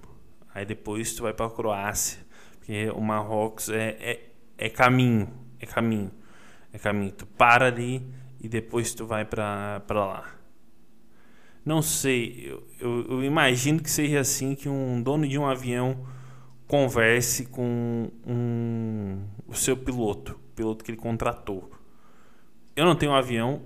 Aí 0.54 0.66
depois 0.66 1.14
tu 1.14 1.22
vai 1.22 1.32
para 1.32 1.46
a 1.46 1.50
Croácia, 1.50 2.18
porque 2.52 2.90
o 2.90 3.00
Marrocos 3.00 3.68
é, 3.70 3.96
é, 4.00 4.30
é 4.58 4.68
caminho, 4.68 5.28
é 5.60 5.66
caminho, 5.66 6.10
é 6.72 6.78
caminho. 6.78 7.12
Tu 7.12 7.26
para 7.26 7.66
ali 7.66 8.06
e 8.40 8.48
depois 8.48 8.94
tu 8.94 9.06
vai 9.06 9.24
para 9.24 9.82
lá. 9.88 10.37
Não 11.68 11.82
sei, 11.82 12.46
eu, 12.46 12.66
eu, 12.80 13.06
eu, 13.10 13.22
imagino 13.22 13.78
que 13.82 13.90
seja 13.90 14.20
assim 14.20 14.54
que 14.54 14.70
um 14.70 15.02
dono 15.02 15.28
de 15.28 15.38
um 15.38 15.44
avião 15.44 16.02
converse 16.66 17.44
com 17.44 18.10
um, 18.26 19.22
o 19.46 19.54
seu 19.54 19.76
piloto, 19.76 20.40
piloto 20.56 20.82
que 20.82 20.92
ele 20.92 20.96
contratou. 20.96 21.70
Eu 22.74 22.86
não 22.86 22.96
tenho 22.96 23.12
um 23.12 23.14
avião 23.14 23.60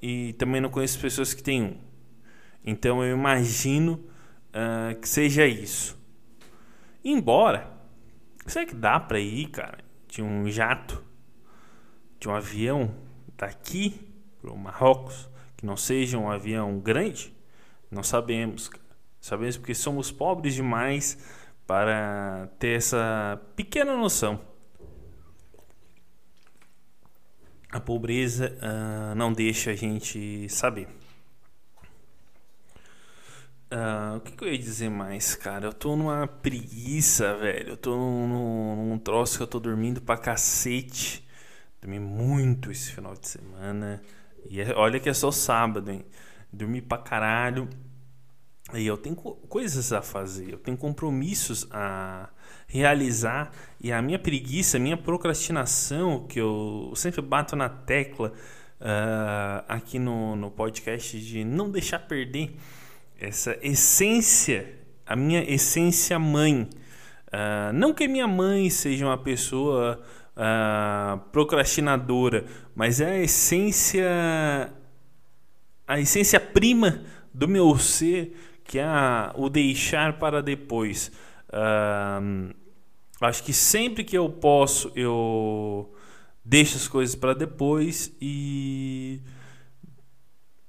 e 0.00 0.34
também 0.34 0.60
não 0.60 0.70
conheço 0.70 1.00
pessoas 1.00 1.34
que 1.34 1.42
têm 1.42 1.64
um. 1.64 1.76
Então 2.64 3.02
eu 3.02 3.16
imagino 3.16 3.94
uh, 4.54 4.94
que 5.00 5.08
seja 5.08 5.48
isso. 5.48 6.00
Embora, 7.04 7.68
será 8.46 8.64
que 8.64 8.76
dá 8.76 9.00
para 9.00 9.18
ir, 9.18 9.48
cara, 9.48 9.78
de 10.06 10.22
um 10.22 10.48
jato, 10.48 11.02
de 12.20 12.28
um 12.28 12.34
avião 12.36 12.94
daqui 13.36 13.98
para 14.40 14.52
o 14.52 14.56
Marrocos, 14.56 15.28
que 15.56 15.64
não 15.64 15.76
seja 15.76 16.18
um 16.18 16.30
avião 16.30 16.78
grande, 16.78 17.34
não 17.90 18.02
sabemos. 18.02 18.70
Sabemos 19.20 19.56
porque 19.56 19.74
somos 19.74 20.12
pobres 20.12 20.54
demais 20.54 21.18
para 21.66 22.48
ter 22.58 22.76
essa 22.76 23.40
pequena 23.56 23.96
noção. 23.96 24.40
A 27.70 27.80
pobreza 27.80 28.56
uh, 28.62 29.14
não 29.16 29.32
deixa 29.32 29.72
a 29.72 29.74
gente 29.74 30.48
saber. 30.48 30.88
Uh, 33.68 34.18
o 34.18 34.20
que, 34.20 34.32
que, 34.32 34.44
eu 34.44 34.52
ia 34.52 34.58
dizer 34.58 34.88
mais, 34.88 35.34
cara? 35.34 35.66
Eu 35.66 35.72
tô 35.72 35.96
numa 35.96 36.28
preguiça, 36.28 37.34
velho. 37.36 37.70
Eu 37.70 37.76
tô 37.76 37.96
num, 37.96 38.90
num 38.90 38.98
troço 38.98 39.36
que 39.36 39.42
eu 39.42 39.46
tô 39.46 39.58
dormindo 39.58 40.00
pra 40.00 40.16
cacete. 40.16 41.26
Dormi 41.80 41.98
muito 41.98 42.70
esse 42.70 42.92
final 42.92 43.14
de 43.14 43.26
semana. 43.26 44.00
E 44.50 44.60
é, 44.60 44.74
olha 44.74 45.00
que 45.00 45.08
é 45.08 45.14
só 45.14 45.30
sábado, 45.30 45.90
hein? 45.90 46.04
Dormi 46.52 46.80
pra 46.80 46.98
caralho. 46.98 47.68
E 48.74 48.84
eu 48.84 48.96
tenho 48.96 49.14
coisas 49.14 49.92
a 49.92 50.02
fazer, 50.02 50.52
eu 50.52 50.58
tenho 50.58 50.76
compromissos 50.76 51.68
a 51.70 52.28
realizar. 52.66 53.52
E 53.80 53.92
a 53.92 54.02
minha 54.02 54.18
preguiça, 54.18 54.76
a 54.76 54.80
minha 54.80 54.96
procrastinação, 54.96 56.26
que 56.26 56.40
eu 56.40 56.92
sempre 56.96 57.22
bato 57.22 57.54
na 57.54 57.68
tecla 57.68 58.32
uh, 58.80 59.64
aqui 59.68 59.98
no, 59.98 60.34
no 60.34 60.50
podcast 60.50 61.20
de 61.20 61.44
não 61.44 61.70
deixar 61.70 62.00
perder 62.00 62.56
essa 63.18 63.56
essência, 63.62 64.74
a 65.06 65.14
minha 65.14 65.42
essência 65.42 66.18
mãe. 66.18 66.68
Uh, 67.28 67.72
não 67.72 67.94
que 67.94 68.08
minha 68.08 68.26
mãe 68.26 68.68
seja 68.68 69.06
uma 69.06 69.18
pessoa 69.18 70.02
uh, 70.36 71.18
procrastinadora, 71.32 72.44
mas 72.74 73.00
é 73.00 73.10
a 73.12 73.18
essência, 73.20 74.72
a 75.86 75.98
essência 75.98 76.38
prima 76.38 77.02
do 77.32 77.48
meu 77.48 77.76
ser, 77.78 78.36
que 78.64 78.78
é 78.78 78.84
a, 78.84 79.32
o 79.36 79.48
deixar 79.48 80.18
para 80.18 80.42
depois. 80.42 81.10
Uh, 81.48 82.54
acho 83.20 83.42
que 83.42 83.52
sempre 83.52 84.04
que 84.04 84.16
eu 84.16 84.28
posso, 84.28 84.92
eu 84.94 85.92
deixo 86.44 86.76
as 86.76 86.86
coisas 86.86 87.14
para 87.14 87.34
depois 87.34 88.12
e 88.20 89.20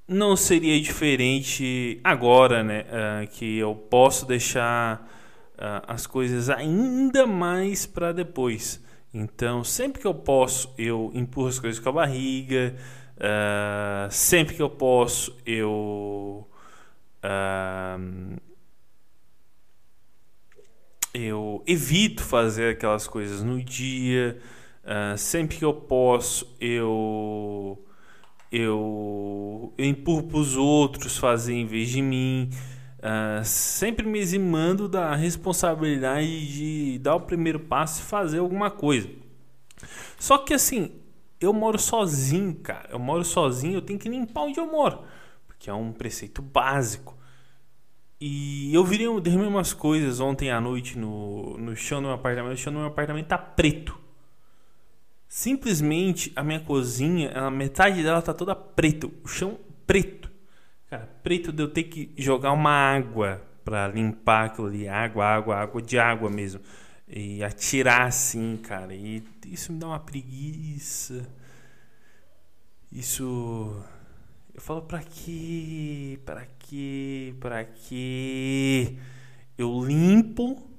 não 0.08 0.36
seria 0.38 0.80
diferente 0.82 2.00
agora, 2.04 2.64
né? 2.64 2.82
Uh, 2.82 3.28
que 3.28 3.58
eu 3.58 3.76
posso 3.76 4.26
deixar 4.26 5.06
uh, 5.56 5.84
as 5.88 6.08
coisas 6.08 6.50
ainda 6.50 7.28
mais 7.28 7.86
para 7.86 8.14
depois. 8.14 8.82
Então, 9.14 9.64
sempre 9.64 10.02
que 10.02 10.08
eu 10.08 10.14
posso, 10.14 10.74
eu 10.78 11.12
empurro 11.14 11.48
as 11.48 11.60
coisas 11.60 11.80
com 11.80 11.90
a 11.90 11.92
barriga. 11.92 12.76
Uh, 13.18 14.12
sempre 14.12 14.56
que 14.56 14.62
eu 14.62 14.70
posso, 14.70 15.36
eu. 15.46 16.48
eu 21.14 21.64
evito 21.66 22.24
fazer 22.24 22.74
aquelas 22.74 23.08
coisas 23.08 23.42
no 23.42 23.62
dia. 23.64 24.40
sempre 25.18 25.58
que 25.58 25.66
eu 25.66 25.74
posso, 25.74 26.56
eu 26.62 27.84
eu, 28.52 29.74
eu 29.78 29.86
empurro 29.86 30.24
para 30.24 30.38
os 30.38 30.56
outros 30.56 31.18
fazer 31.18 31.54
em 31.54 31.66
vez 31.66 31.90
de 31.90 32.02
mim, 32.02 32.50
uh, 33.00 33.44
sempre 33.44 34.06
me 34.06 34.20
eximando 34.20 34.88
da 34.88 35.16
responsabilidade 35.16 36.48
de 36.48 37.00
dar 37.00 37.16
o 37.16 37.22
primeiro 37.22 37.60
passo 37.60 38.01
e 38.01 38.06
fazer 38.06 38.39
alguma 38.39 38.70
coisa. 38.70 39.10
Só 40.20 40.38
que 40.38 40.54
assim, 40.54 40.92
eu 41.39 41.54
moro 41.54 41.77
sozinho, 41.77 42.56
cara. 42.56 42.89
Eu 42.92 43.00
moro 43.00 43.24
sozinho, 43.24 43.75
eu 43.75 43.82
tenho 43.82 44.00
que 44.00 44.10
limpar 44.10 44.42
onde 44.42 44.60
eu 44.60 44.66
moro, 44.72 45.04
porque 45.46 45.70
é 45.70 45.74
um 45.74 45.92
preceito 45.92 46.42
básico. 46.42 47.16
E 48.20 48.74
eu 48.74 48.84
virei, 48.84 49.08
derramei 49.22 49.48
umas 49.48 49.74
coisas 49.74 50.19
ontem 50.19 50.50
à 50.50 50.60
noite 50.60 50.98
no, 50.98 51.56
no 51.58 51.76
chão 51.76 52.02
do 52.02 52.08
meu 52.08 52.15
apartamento. 52.15 52.54
O 52.54 52.58
chão 52.58 52.74
do 52.74 52.80
meu 52.80 52.88
apartamento 52.88 53.28
tá 53.28 53.38
preto. 53.38 53.98
Simplesmente 55.28 56.32
a 56.36 56.41
minha 56.41 56.60
cozinha, 56.60 57.32
a 57.32 57.52
metade 57.52 58.02
dela 58.02 58.22
tá 58.22 58.34
toda 58.34 58.56
preta, 58.56 59.08
o 59.24 59.28
chão 59.28 59.60
preto. 59.86 60.27
Cara, 60.89 61.06
preto 61.21 61.52
de 61.52 61.62
eu 61.62 61.67
ter 61.67 61.84
que 61.84 62.13
jogar 62.17 62.54
uma 62.54 62.71
água 62.71 63.41
para 63.63 63.88
limpar 63.89 64.45
aquilo 64.45 64.67
ali, 64.67 64.88
água, 64.88 65.26
água, 65.26 65.56
água 65.58 65.82
de 65.82 66.00
água 66.00 66.30
mesmo. 66.30 66.62
E 67.08 67.43
atirar 67.43 68.08
assim, 68.08 68.58
cara. 68.58 68.93
E 68.93 69.23
isso 69.45 69.73
me 69.73 69.80
dá 69.80 69.88
uma 69.88 70.00
preguiça. 70.00 71.28
Isso 72.91 73.84
eu 74.54 74.62
falo 74.62 74.82
pra 74.82 75.02
quê? 75.04 76.19
Pra 76.26 76.45
quê? 76.60 77.36
Pra 77.39 77.65
quê? 77.65 78.97
Eu 79.58 79.84
limpo. 79.84 80.69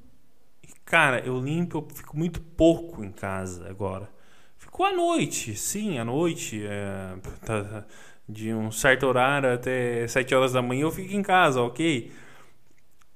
Cara, 0.85 1.21
eu 1.21 1.39
limpo, 1.39 1.79
eu 1.79 1.89
fico 1.95 2.17
muito 2.17 2.41
pouco 2.41 3.05
em 3.05 3.13
casa 3.13 3.69
agora. 3.69 4.11
Ficou 4.57 4.87
à 4.87 4.93
noite, 4.93 5.55
sim, 5.55 5.99
à 5.99 6.05
noite. 6.05 6.63
É, 6.67 7.17
tá, 7.45 7.87
de 8.29 8.53
um 8.53 8.71
certo 8.71 9.07
horário 9.07 9.53
até 9.53 10.07
7 10.07 10.35
horas 10.35 10.53
da 10.53 10.61
manhã 10.61 10.83
eu 10.83 10.91
fico 10.91 11.15
em 11.15 11.23
casa, 11.23 11.63
ok? 11.63 12.13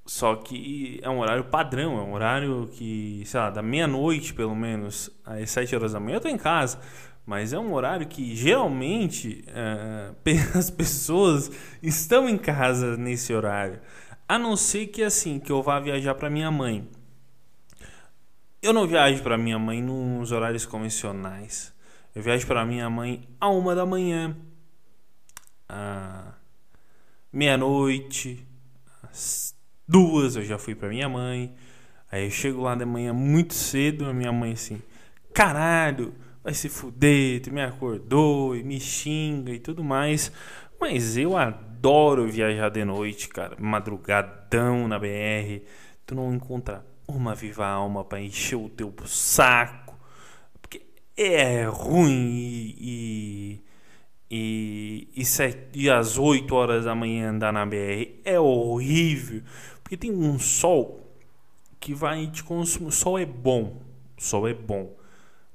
Só 0.07 0.35
que 0.37 0.99
é 1.03 1.09
um 1.09 1.21
horário 1.21 1.45
padrão, 1.45 1.99
é 1.99 2.03
um 2.03 2.13
horário 2.13 2.69
que, 2.73 3.23
sei 3.25 3.39
lá, 3.39 3.51
da 3.51 3.63
meia-noite 3.63 4.35
pelo 4.35 4.57
menos 4.57 5.11
às 5.25 5.51
7 5.51 5.77
horas 5.77 5.93
da 5.93 6.01
manhã 6.01 6.17
eu 6.17 6.21
tô 6.21 6.29
em 6.29 6.39
casa. 6.39 6.81
Mas 7.25 7.53
é 7.53 7.59
um 7.59 7.73
horário 7.73 8.07
que 8.07 8.35
geralmente 8.35 9.45
é, 9.47 10.13
as 10.59 10.71
pessoas 10.71 11.51
estão 11.83 12.29
em 12.29 12.37
casa 12.37 12.97
nesse 12.97 13.33
horário. 13.33 13.81
A 14.29 14.39
não 14.39 14.57
ser 14.57 14.87
que 14.89 15.03
assim, 15.03 15.39
que 15.39 15.53
eu 15.53 15.63
vá 15.63 15.79
viajar 15.79 16.15
para 16.15 16.31
minha 16.31 16.51
mãe. 16.51 16.89
Eu 18.61 18.73
não 18.73 18.87
viajo 18.87 19.23
para 19.23 19.37
minha 19.37 19.59
mãe 19.59 19.83
nos 19.83 20.33
horários 20.33 20.65
convencionais. 20.65 21.73
Eu 22.15 22.23
viajo 22.23 22.47
para 22.47 22.65
minha 22.65 22.89
mãe 22.91 23.29
a 23.41 23.49
uma 23.49 23.75
da 23.75 23.87
manhã, 23.87 24.37
a 25.73 26.35
meia-noite, 27.33 28.47
às 29.03 29.57
duas 29.89 30.37
eu 30.37 30.43
já 30.43 30.59
fui 30.59 30.75
para 30.75 30.91
minha 30.91 31.09
mãe. 31.09 31.55
Aí 32.11 32.27
eu 32.27 32.31
chego 32.31 32.61
lá 32.61 32.75
de 32.75 32.85
manhã 32.85 33.15
muito 33.15 33.55
cedo, 33.55 34.05
a 34.05 34.13
minha 34.13 34.31
mãe 34.31 34.53
assim, 34.53 34.83
caralho, 35.33 36.15
vai 36.45 36.53
se 36.53 36.69
fuder, 36.69 37.41
tu 37.41 37.51
me 37.51 37.63
acordou 37.63 38.55
e 38.55 38.63
me 38.63 38.79
xinga 38.79 39.51
e 39.51 39.59
tudo 39.59 39.83
mais. 39.83 40.31
Mas 40.79 41.17
eu 41.17 41.39
adoro 41.39 42.29
viajar 42.29 42.69
de 42.69 42.85
noite, 42.85 43.29
cara, 43.29 43.57
madrugadão 43.59 44.87
na 44.87 44.99
BR. 44.99 45.65
Tu 46.05 46.15
não 46.15 46.35
encontra 46.35 46.85
uma 47.09 47.35
viva 47.35 47.67
alma 47.67 48.05
para 48.05 48.21
encher 48.21 48.57
o 48.57 48.69
teu 48.69 48.93
saco. 49.07 49.99
Porque 50.61 50.83
é 51.17 51.65
ruim 51.65 52.31
e, 52.35 52.77
e, 52.79 53.65
e, 54.35 55.25
sete, 55.27 55.79
e 55.79 55.91
às 55.91 56.17
8 56.17 56.55
horas 56.55 56.87
da 56.87 56.95
manhã 56.95 57.29
andar 57.29 57.53
na 57.53 57.67
BR 57.67 58.09
é 58.25 58.41
horrível. 58.41 59.43
Porque 59.83 59.95
tem 59.95 60.11
um 60.11 60.39
sol 60.39 61.13
que 61.79 61.93
vai 61.93 62.27
te 62.29 62.43
consumir. 62.43 62.87
O 62.87 62.91
sol 62.91 63.19
é 63.19 63.27
bom. 63.27 63.83
O 64.17 64.23
sol 64.23 64.49
é 64.49 64.55
bom. 64.55 64.97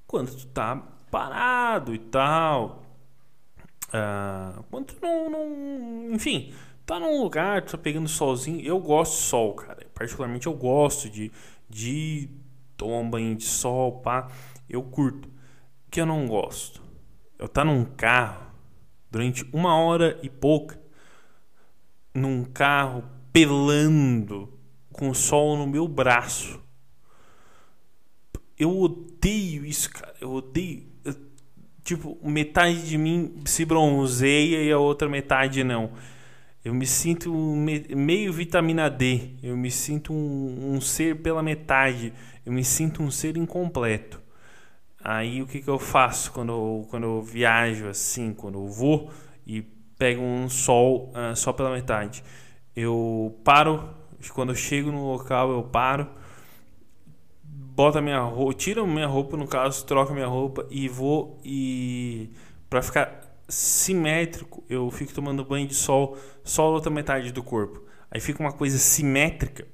Quando 0.05 0.29
tu 0.29 0.45
tá 0.47 0.75
parado 1.09 1.95
e 1.95 1.97
tal. 1.97 2.83
Uh, 3.87 4.63
quando 4.69 4.93
tu 4.93 4.97
não, 5.01 5.27
não. 5.27 6.13
Enfim, 6.13 6.53
tá 6.85 6.99
num 6.99 7.19
lugar, 7.19 7.63
tu 7.63 7.71
tá 7.71 7.79
pegando 7.79 8.07
solzinho. 8.07 8.61
Eu 8.63 8.79
gosto 8.79 9.13
de 9.13 9.23
sol, 9.23 9.55
cara. 9.55 9.87
Particularmente 9.91 10.45
eu 10.45 10.53
gosto 10.53 11.09
de, 11.09 11.31
de 11.67 12.29
tomar 12.75 12.97
um 12.97 13.09
banho 13.09 13.35
de 13.35 13.45
sol, 13.45 14.01
pá. 14.01 14.27
Eu 14.69 14.83
curto. 14.83 15.27
O 15.27 15.89
que 15.89 15.99
eu 15.99 16.05
não 16.05 16.27
gosto? 16.27 16.79
Eu 17.39 17.47
tá 17.47 17.65
num 17.65 17.83
carro 17.83 18.46
durante 19.09 19.47
uma 19.53 19.75
hora 19.75 20.19
e 20.21 20.29
pouca, 20.29 20.79
num 22.13 22.43
carro 22.43 23.03
pelando 23.31 24.51
com 24.91 25.09
o 25.09 25.15
sol 25.15 25.55
no 25.57 25.67
meu 25.67 25.87
braço. 25.87 26.59
Eu 28.57 28.75
odeio 28.75 29.63
isso, 29.65 29.89
cara. 29.91 30.15
Eu 30.19 30.31
odeio. 30.31 30.83
Eu, 31.05 31.15
tipo, 31.83 32.17
metade 32.23 32.87
de 32.87 32.97
mim 32.97 33.41
se 33.45 33.63
bronzeia 33.63 34.63
e 34.63 34.71
a 34.71 34.79
outra 34.79 35.07
metade 35.07 35.63
não. 35.63 35.91
Eu 36.65 36.73
me 36.73 36.87
sinto 36.87 37.31
meio 37.31 38.33
vitamina 38.33 38.89
D. 38.89 39.35
Eu 39.43 39.55
me 39.55 39.69
sinto 39.69 40.11
um, 40.11 40.73
um, 40.73 40.81
ser 40.81 41.21
pela 41.21 41.43
metade. 41.43 42.11
Eu 42.45 42.51
me 42.51 42.63
sinto 42.63 43.03
um 43.03 43.11
ser 43.11 43.37
incompleto. 43.37 44.19
Aí 45.07 45.41
o 45.41 45.47
que, 45.47 45.61
que 45.61 45.69
eu 45.69 45.79
faço 45.79 46.33
quando 46.33 46.51
eu, 46.51 46.87
quando 46.89 47.05
eu 47.05 47.21
viajo 47.21 47.87
assim, 47.87 48.33
quando 48.33 48.59
eu 48.59 48.67
vou 48.67 49.09
e 49.45 49.61
pego 49.97 50.21
um 50.21 50.49
sol 50.49 51.13
uh, 51.15 51.33
só 51.33 51.53
pela 51.53 51.71
metade? 51.71 52.21
Eu 52.75 53.39
paro, 53.41 53.89
quando 54.33 54.49
eu 54.49 54.55
chego 54.55 54.91
no 54.91 55.09
local 55.09 55.49
eu 55.49 55.63
paro, 55.63 56.09
boto 57.41 57.97
a 57.97 58.01
minha 58.01 58.19
roupa, 58.19 58.53
tiro 58.53 58.83
a 58.83 58.85
minha 58.85 59.07
roupa, 59.07 59.37
no 59.37 59.47
caso, 59.47 59.85
troco 59.85 60.13
minha 60.13 60.27
roupa 60.27 60.67
e 60.69 60.89
vou 60.89 61.39
e 61.41 62.29
para 62.69 62.81
ficar 62.81 63.39
simétrico, 63.47 64.65
eu 64.69 64.91
fico 64.91 65.13
tomando 65.13 65.45
banho 65.45 65.69
de 65.69 65.73
sol 65.73 66.17
só 66.43 66.63
a 66.63 66.69
outra 66.69 66.91
metade 66.91 67.31
do 67.31 67.41
corpo. 67.41 67.81
Aí 68.11 68.19
fica 68.19 68.43
uma 68.43 68.51
coisa 68.51 68.77
simétrica. 68.77 69.65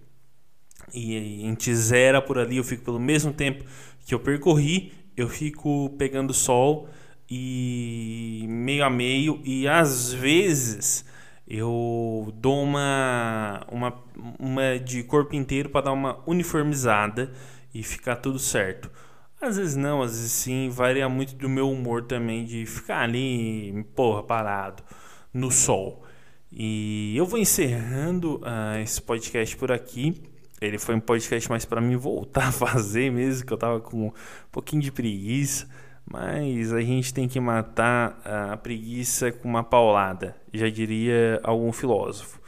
E 0.94 1.18
a 1.18 1.48
gente 1.48 1.74
zera 1.74 2.22
por 2.22 2.38
ali, 2.38 2.58
eu 2.58 2.64
fico 2.64 2.84
pelo 2.86 3.00
mesmo 3.00 3.34
tempo 3.34 3.66
que 4.06 4.14
eu 4.14 4.20
percorri, 4.20 4.94
eu 5.16 5.30
fico 5.30 5.90
pegando 5.98 6.34
sol 6.34 6.90
e 7.30 8.46
meio 8.48 8.84
a 8.84 8.90
meio 8.90 9.42
e 9.44 9.68
às 9.68 10.14
vezes 10.14 11.06
eu 11.48 12.34
dou 12.36 12.64
uma 12.64 13.66
uma, 13.72 14.04
uma 14.40 14.80
de 14.80 15.04
corpo 15.04 15.36
inteiro 15.36 15.70
para 15.70 15.86
dar 15.86 15.92
uma 15.92 16.20
uniformizada 16.28 17.32
e 17.74 17.84
ficar 17.84 18.18
tudo 18.18 18.40
certo. 18.40 18.90
Às 19.42 19.58
vezes 19.58 19.76
não, 19.76 20.02
às 20.02 20.12
vezes 20.12 20.32
sim, 20.32 20.70
varia 20.70 21.10
muito 21.10 21.36
do 21.36 21.50
meu 21.50 21.70
humor 21.70 22.04
também 22.04 22.46
de 22.46 22.66
ficar 22.66 23.02
ali, 23.02 23.86
porra, 23.94 24.24
parado 24.24 24.84
no 25.34 25.52
sol. 25.52 26.04
E 26.50 27.14
eu 27.18 27.26
vou 27.26 27.40
encerrando 27.40 28.38
uh, 28.38 28.80
esse 28.82 29.02
podcast 29.02 29.58
por 29.58 29.72
aqui. 29.72 30.22
Ele 30.66 30.78
foi 30.78 30.96
um 30.96 31.00
podcast 31.00 31.50
mais 31.50 31.66
para 31.66 31.82
mim 31.82 31.96
voltar 31.96 32.48
a 32.50 32.52
fazer 32.52 33.12
mesmo, 33.12 33.46
que 33.46 33.54
eu 33.54 33.58
tava 33.58 33.80
com 33.80 34.08
um 34.08 34.14
pouquinho 34.52 34.82
de 34.82 34.92
preguiça. 34.92 35.68
Mas 36.06 36.74
a 36.74 36.82
gente 36.82 37.14
tem 37.14 37.28
que 37.28 37.40
matar 37.40 38.20
a 38.26 38.58
preguiça 38.58 39.32
com 39.32 39.48
uma 39.48 39.64
paulada, 39.64 40.36
já 40.54 40.70
diria 40.70 41.40
algum 41.44 41.72
filósofo. 41.72 42.42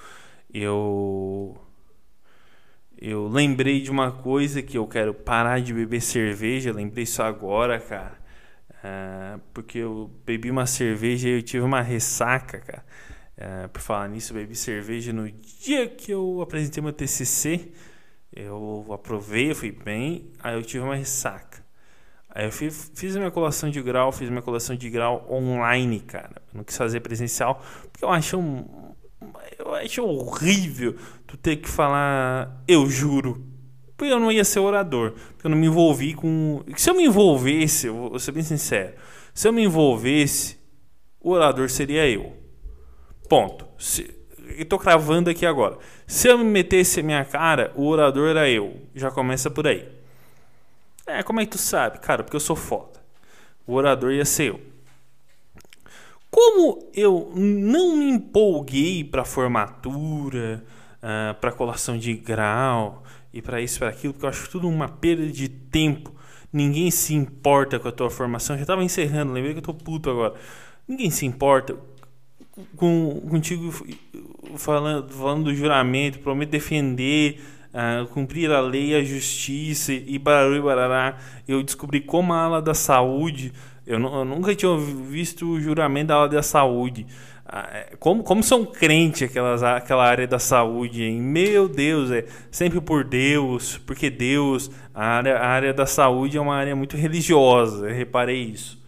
Eu 0.53 1.57
eu 2.97 3.27
lembrei 3.27 3.81
de 3.81 3.91
uma 3.91 4.11
coisa 4.11 4.61
que 4.61 4.77
eu 4.77 4.87
quero 4.87 5.13
parar 5.13 5.59
de 5.59 5.73
beber 5.73 6.01
cerveja. 6.01 6.71
Lembrei 6.71 7.03
isso 7.03 7.21
agora, 7.21 7.79
cara. 7.79 8.17
Uh, 8.69 9.41
porque 9.53 9.79
eu 9.79 10.09
bebi 10.25 10.49
uma 10.49 10.65
cerveja 10.65 11.27
e 11.27 11.33
eu 11.33 11.41
tive 11.43 11.63
uma 11.63 11.81
ressaca, 11.81 12.59
cara. 12.59 12.85
Uh, 13.37 13.69
por 13.69 13.81
falar 13.81 14.07
nisso, 14.07 14.31
eu 14.31 14.37
bebi 14.37 14.55
cerveja 14.55 15.11
no 15.11 15.29
dia 15.29 15.87
que 15.87 16.11
eu 16.11 16.41
apresentei 16.41 16.81
meu 16.81 16.93
TCC. 16.93 17.71
Eu 18.35 18.85
aprovei, 18.91 19.51
eu 19.51 19.55
fui 19.55 19.71
bem. 19.71 20.31
Aí 20.39 20.55
eu 20.55 20.63
tive 20.63 20.83
uma 20.83 20.95
ressaca. 20.95 21.63
Aí 22.29 22.45
eu 22.45 22.51
fiz, 22.51 22.91
fiz 22.93 23.15
a 23.15 23.19
minha 23.19 23.31
colação 23.31 23.69
de 23.69 23.81
grau, 23.81 24.11
fiz 24.11 24.29
minha 24.29 24.41
colação 24.41 24.75
de 24.75 24.89
grau 24.89 25.25
online, 25.31 26.01
cara. 26.01 26.41
não 26.53 26.65
quis 26.65 26.75
fazer 26.75 26.99
presencial, 26.99 27.63
porque 27.89 28.03
eu 28.03 28.09
acho 28.09 28.37
um, 28.37 28.65
eu 29.57 29.73
acho 29.73 30.03
horrível 30.03 30.95
tu 31.25 31.37
ter 31.37 31.57
que 31.57 31.69
falar 31.69 32.61
eu 32.67 32.89
juro. 32.89 33.45
Porque 33.97 34.11
eu 34.11 34.19
não 34.19 34.31
ia 34.31 34.43
ser 34.43 34.59
orador. 34.59 35.11
Porque 35.11 35.47
eu 35.47 35.49
não 35.51 35.57
me 35.57 35.67
envolvi 35.67 36.13
com. 36.13 36.63
Se 36.75 36.89
eu 36.89 36.95
me 36.95 37.05
envolvesse, 37.05 37.87
eu 37.87 37.95
vou 37.95 38.19
ser 38.19 38.31
bem 38.33 38.43
sincero. 38.43 38.93
Se 39.33 39.47
eu 39.47 39.53
me 39.53 39.63
envolvesse, 39.63 40.57
o 41.21 41.31
orador 41.31 41.69
seria 41.69 42.07
eu. 42.07 42.33
Ponto. 43.29 43.65
Se, 43.77 44.14
eu 44.57 44.65
tô 44.65 44.77
cravando 44.77 45.29
aqui 45.29 45.45
agora. 45.45 45.77
Se 46.07 46.27
eu 46.27 46.37
me 46.37 46.43
metesse 46.43 46.99
a 46.99 47.03
minha 47.03 47.25
cara, 47.25 47.71
o 47.75 47.87
orador 47.87 48.29
era 48.29 48.49
eu. 48.49 48.81
Já 48.93 49.11
começa 49.11 49.49
por 49.49 49.67
aí. 49.67 49.87
É, 51.07 51.21
como 51.23 51.39
é 51.39 51.45
que 51.45 51.51
tu 51.51 51.57
sabe? 51.57 51.99
Cara, 51.99 52.23
porque 52.23 52.35
eu 52.35 52.41
sou 52.41 52.55
foda. 52.55 52.99
O 53.67 53.73
orador 53.73 54.11
ia 54.11 54.25
ser 54.25 54.49
eu. 54.49 54.61
Como 56.29 56.89
eu 56.93 57.31
não 57.35 57.95
me 57.95 58.09
empolguei 58.09 59.03
para 59.03 59.23
formatura, 59.23 60.63
uh, 60.97 61.33
para 61.39 61.51
colação 61.51 61.97
de 61.97 62.13
grau 62.13 63.03
e 63.33 63.41
para 63.41 63.61
isso 63.61 63.79
para 63.79 63.89
aquilo, 63.89 64.13
porque 64.13 64.25
eu 64.25 64.29
acho 64.29 64.49
tudo 64.49 64.67
uma 64.67 64.89
perda 64.89 65.27
de 65.27 65.47
tempo. 65.47 66.13
Ninguém 66.51 66.91
se 66.91 67.13
importa 67.13 67.79
com 67.79 67.87
a 67.87 67.91
tua 67.91 68.09
formação. 68.09 68.55
Eu 68.55 68.59
já 68.59 68.63
estava 68.63 68.83
encerrando, 68.83 69.31
lembrei 69.31 69.53
que 69.53 69.59
eu 69.59 69.63
tô 69.63 69.73
puto 69.73 70.09
agora. 70.09 70.33
Ninguém 70.87 71.09
se 71.09 71.25
importa 71.25 71.75
com 72.75 73.21
contigo 73.29 73.71
falando, 74.57 75.09
falando 75.09 75.43
do 75.45 75.55
juramento, 75.55 76.19
prometo 76.19 76.49
defender, 76.49 77.41
uh, 77.73 78.05
cumprir 78.07 78.51
a 78.51 78.59
lei, 78.59 78.95
a 78.95 79.03
justiça 79.03 79.93
e 79.93 80.17
barulho 80.17 80.63
barará. 80.63 81.17
Eu 81.47 81.63
descobri 81.63 82.01
como 82.01 82.33
a 82.33 82.43
ala 82.43 82.61
da 82.61 82.73
saúde 82.73 83.51
eu, 83.85 83.99
eu 84.01 84.25
nunca 84.25 84.55
tinha 84.55 84.75
visto 84.77 85.47
o 85.47 85.61
juramento 85.61 86.07
da 86.07 86.17
área 86.17 86.29
da 86.29 86.41
saúde. 86.41 87.05
Ah, 87.45 87.69
é, 87.71 87.95
como, 87.99 88.23
como 88.23 88.41
são 88.41 88.65
crentes 88.65 89.29
aquelas, 89.29 89.61
aquela 89.61 90.03
área 90.03 90.27
da 90.27 90.39
saúde, 90.39 91.03
hein? 91.03 91.21
Meu 91.21 91.69
Deus, 91.69 92.09
é 92.09 92.25
sempre 92.49 92.81
por 92.81 93.03
Deus, 93.03 93.77
porque 93.85 94.09
Deus, 94.09 94.71
a 94.93 95.05
área, 95.05 95.37
a 95.37 95.45
área 95.45 95.73
da 95.73 95.85
saúde 95.85 96.37
é 96.37 96.41
uma 96.41 96.55
área 96.55 96.75
muito 96.75 96.97
religiosa, 96.97 97.87
reparei 97.89 98.41
isso. 98.41 98.83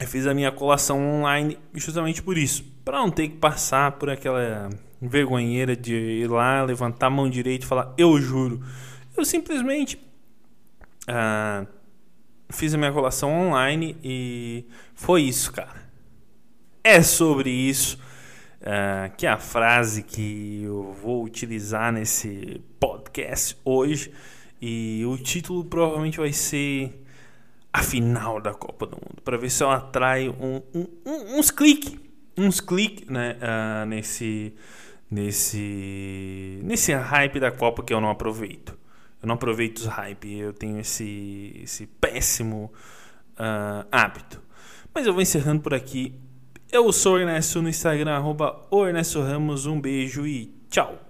Eu 0.00 0.06
fiz 0.06 0.26
a 0.26 0.34
minha 0.34 0.52
colação 0.52 1.00
online 1.00 1.58
justamente 1.74 2.22
por 2.22 2.38
isso, 2.38 2.64
para 2.84 2.98
não 2.98 3.10
ter 3.10 3.28
que 3.28 3.36
passar 3.36 3.92
por 3.92 4.08
aquela 4.10 4.70
vergonheira 5.00 5.76
de 5.76 5.94
ir 5.94 6.30
lá, 6.30 6.62
levantar 6.62 7.06
a 7.06 7.10
mão 7.10 7.28
direita 7.28 7.64
e 7.64 7.68
falar 7.68 7.92
eu 7.98 8.20
juro. 8.20 8.62
Eu 9.16 9.24
simplesmente 9.24 9.98
ah, 11.08 11.66
fiz 12.50 12.74
a 12.74 12.78
minha 12.78 12.92
colação 12.92 13.30
online 13.30 13.96
e 14.02 14.64
foi 14.94 15.22
isso, 15.22 15.52
cara. 15.52 15.88
É 16.84 17.02
sobre 17.02 17.50
isso 17.50 17.98
uh, 18.58 19.14
que 19.16 19.26
é 19.26 19.30
a 19.30 19.38
frase 19.38 20.02
que 20.02 20.62
eu 20.64 20.92
vou 20.92 21.24
utilizar 21.24 21.92
nesse 21.92 22.60
podcast 22.78 23.56
hoje. 23.64 24.12
E 24.60 25.04
o 25.06 25.16
título 25.16 25.64
provavelmente 25.64 26.18
vai 26.18 26.32
ser 26.32 27.04
a 27.72 27.82
final 27.82 28.40
da 28.40 28.54
Copa 28.54 28.86
do 28.86 28.96
Mundo, 28.96 29.22
para 29.22 29.36
ver 29.36 29.50
se 29.50 29.62
eu 29.62 29.70
atraio 29.70 30.34
um, 30.40 30.62
um, 30.74 30.86
um, 31.06 31.38
uns 31.38 31.50
cliques, 31.50 31.96
uns 32.36 32.60
cliques, 32.60 33.08
né, 33.08 33.36
uh, 33.36 33.86
nesse 33.86 34.54
nesse 35.10 36.60
nesse 36.62 36.92
hype 36.92 37.40
da 37.40 37.50
Copa 37.50 37.82
que 37.82 37.94
eu 37.94 38.00
não 38.00 38.10
aproveito 38.10 38.78
eu 39.22 39.26
não 39.26 39.34
aproveito 39.34 39.78
os 39.78 39.86
hype, 39.86 40.38
eu 40.38 40.52
tenho 40.52 40.78
esse, 40.78 41.60
esse 41.62 41.86
péssimo 41.86 42.72
uh, 43.34 43.86
hábito. 43.90 44.40
Mas 44.94 45.06
eu 45.06 45.12
vou 45.12 45.20
encerrando 45.20 45.60
por 45.60 45.74
aqui. 45.74 46.14
Eu 46.70 46.92
sou 46.92 47.14
o 47.14 47.18
Ernesto 47.18 47.60
no 47.60 47.68
Instagram, 47.68 48.12
arroba 48.12 48.66
Ernesto 48.72 49.20
Ramos. 49.20 49.66
Um 49.66 49.80
beijo 49.80 50.26
e 50.26 50.54
tchau! 50.70 51.07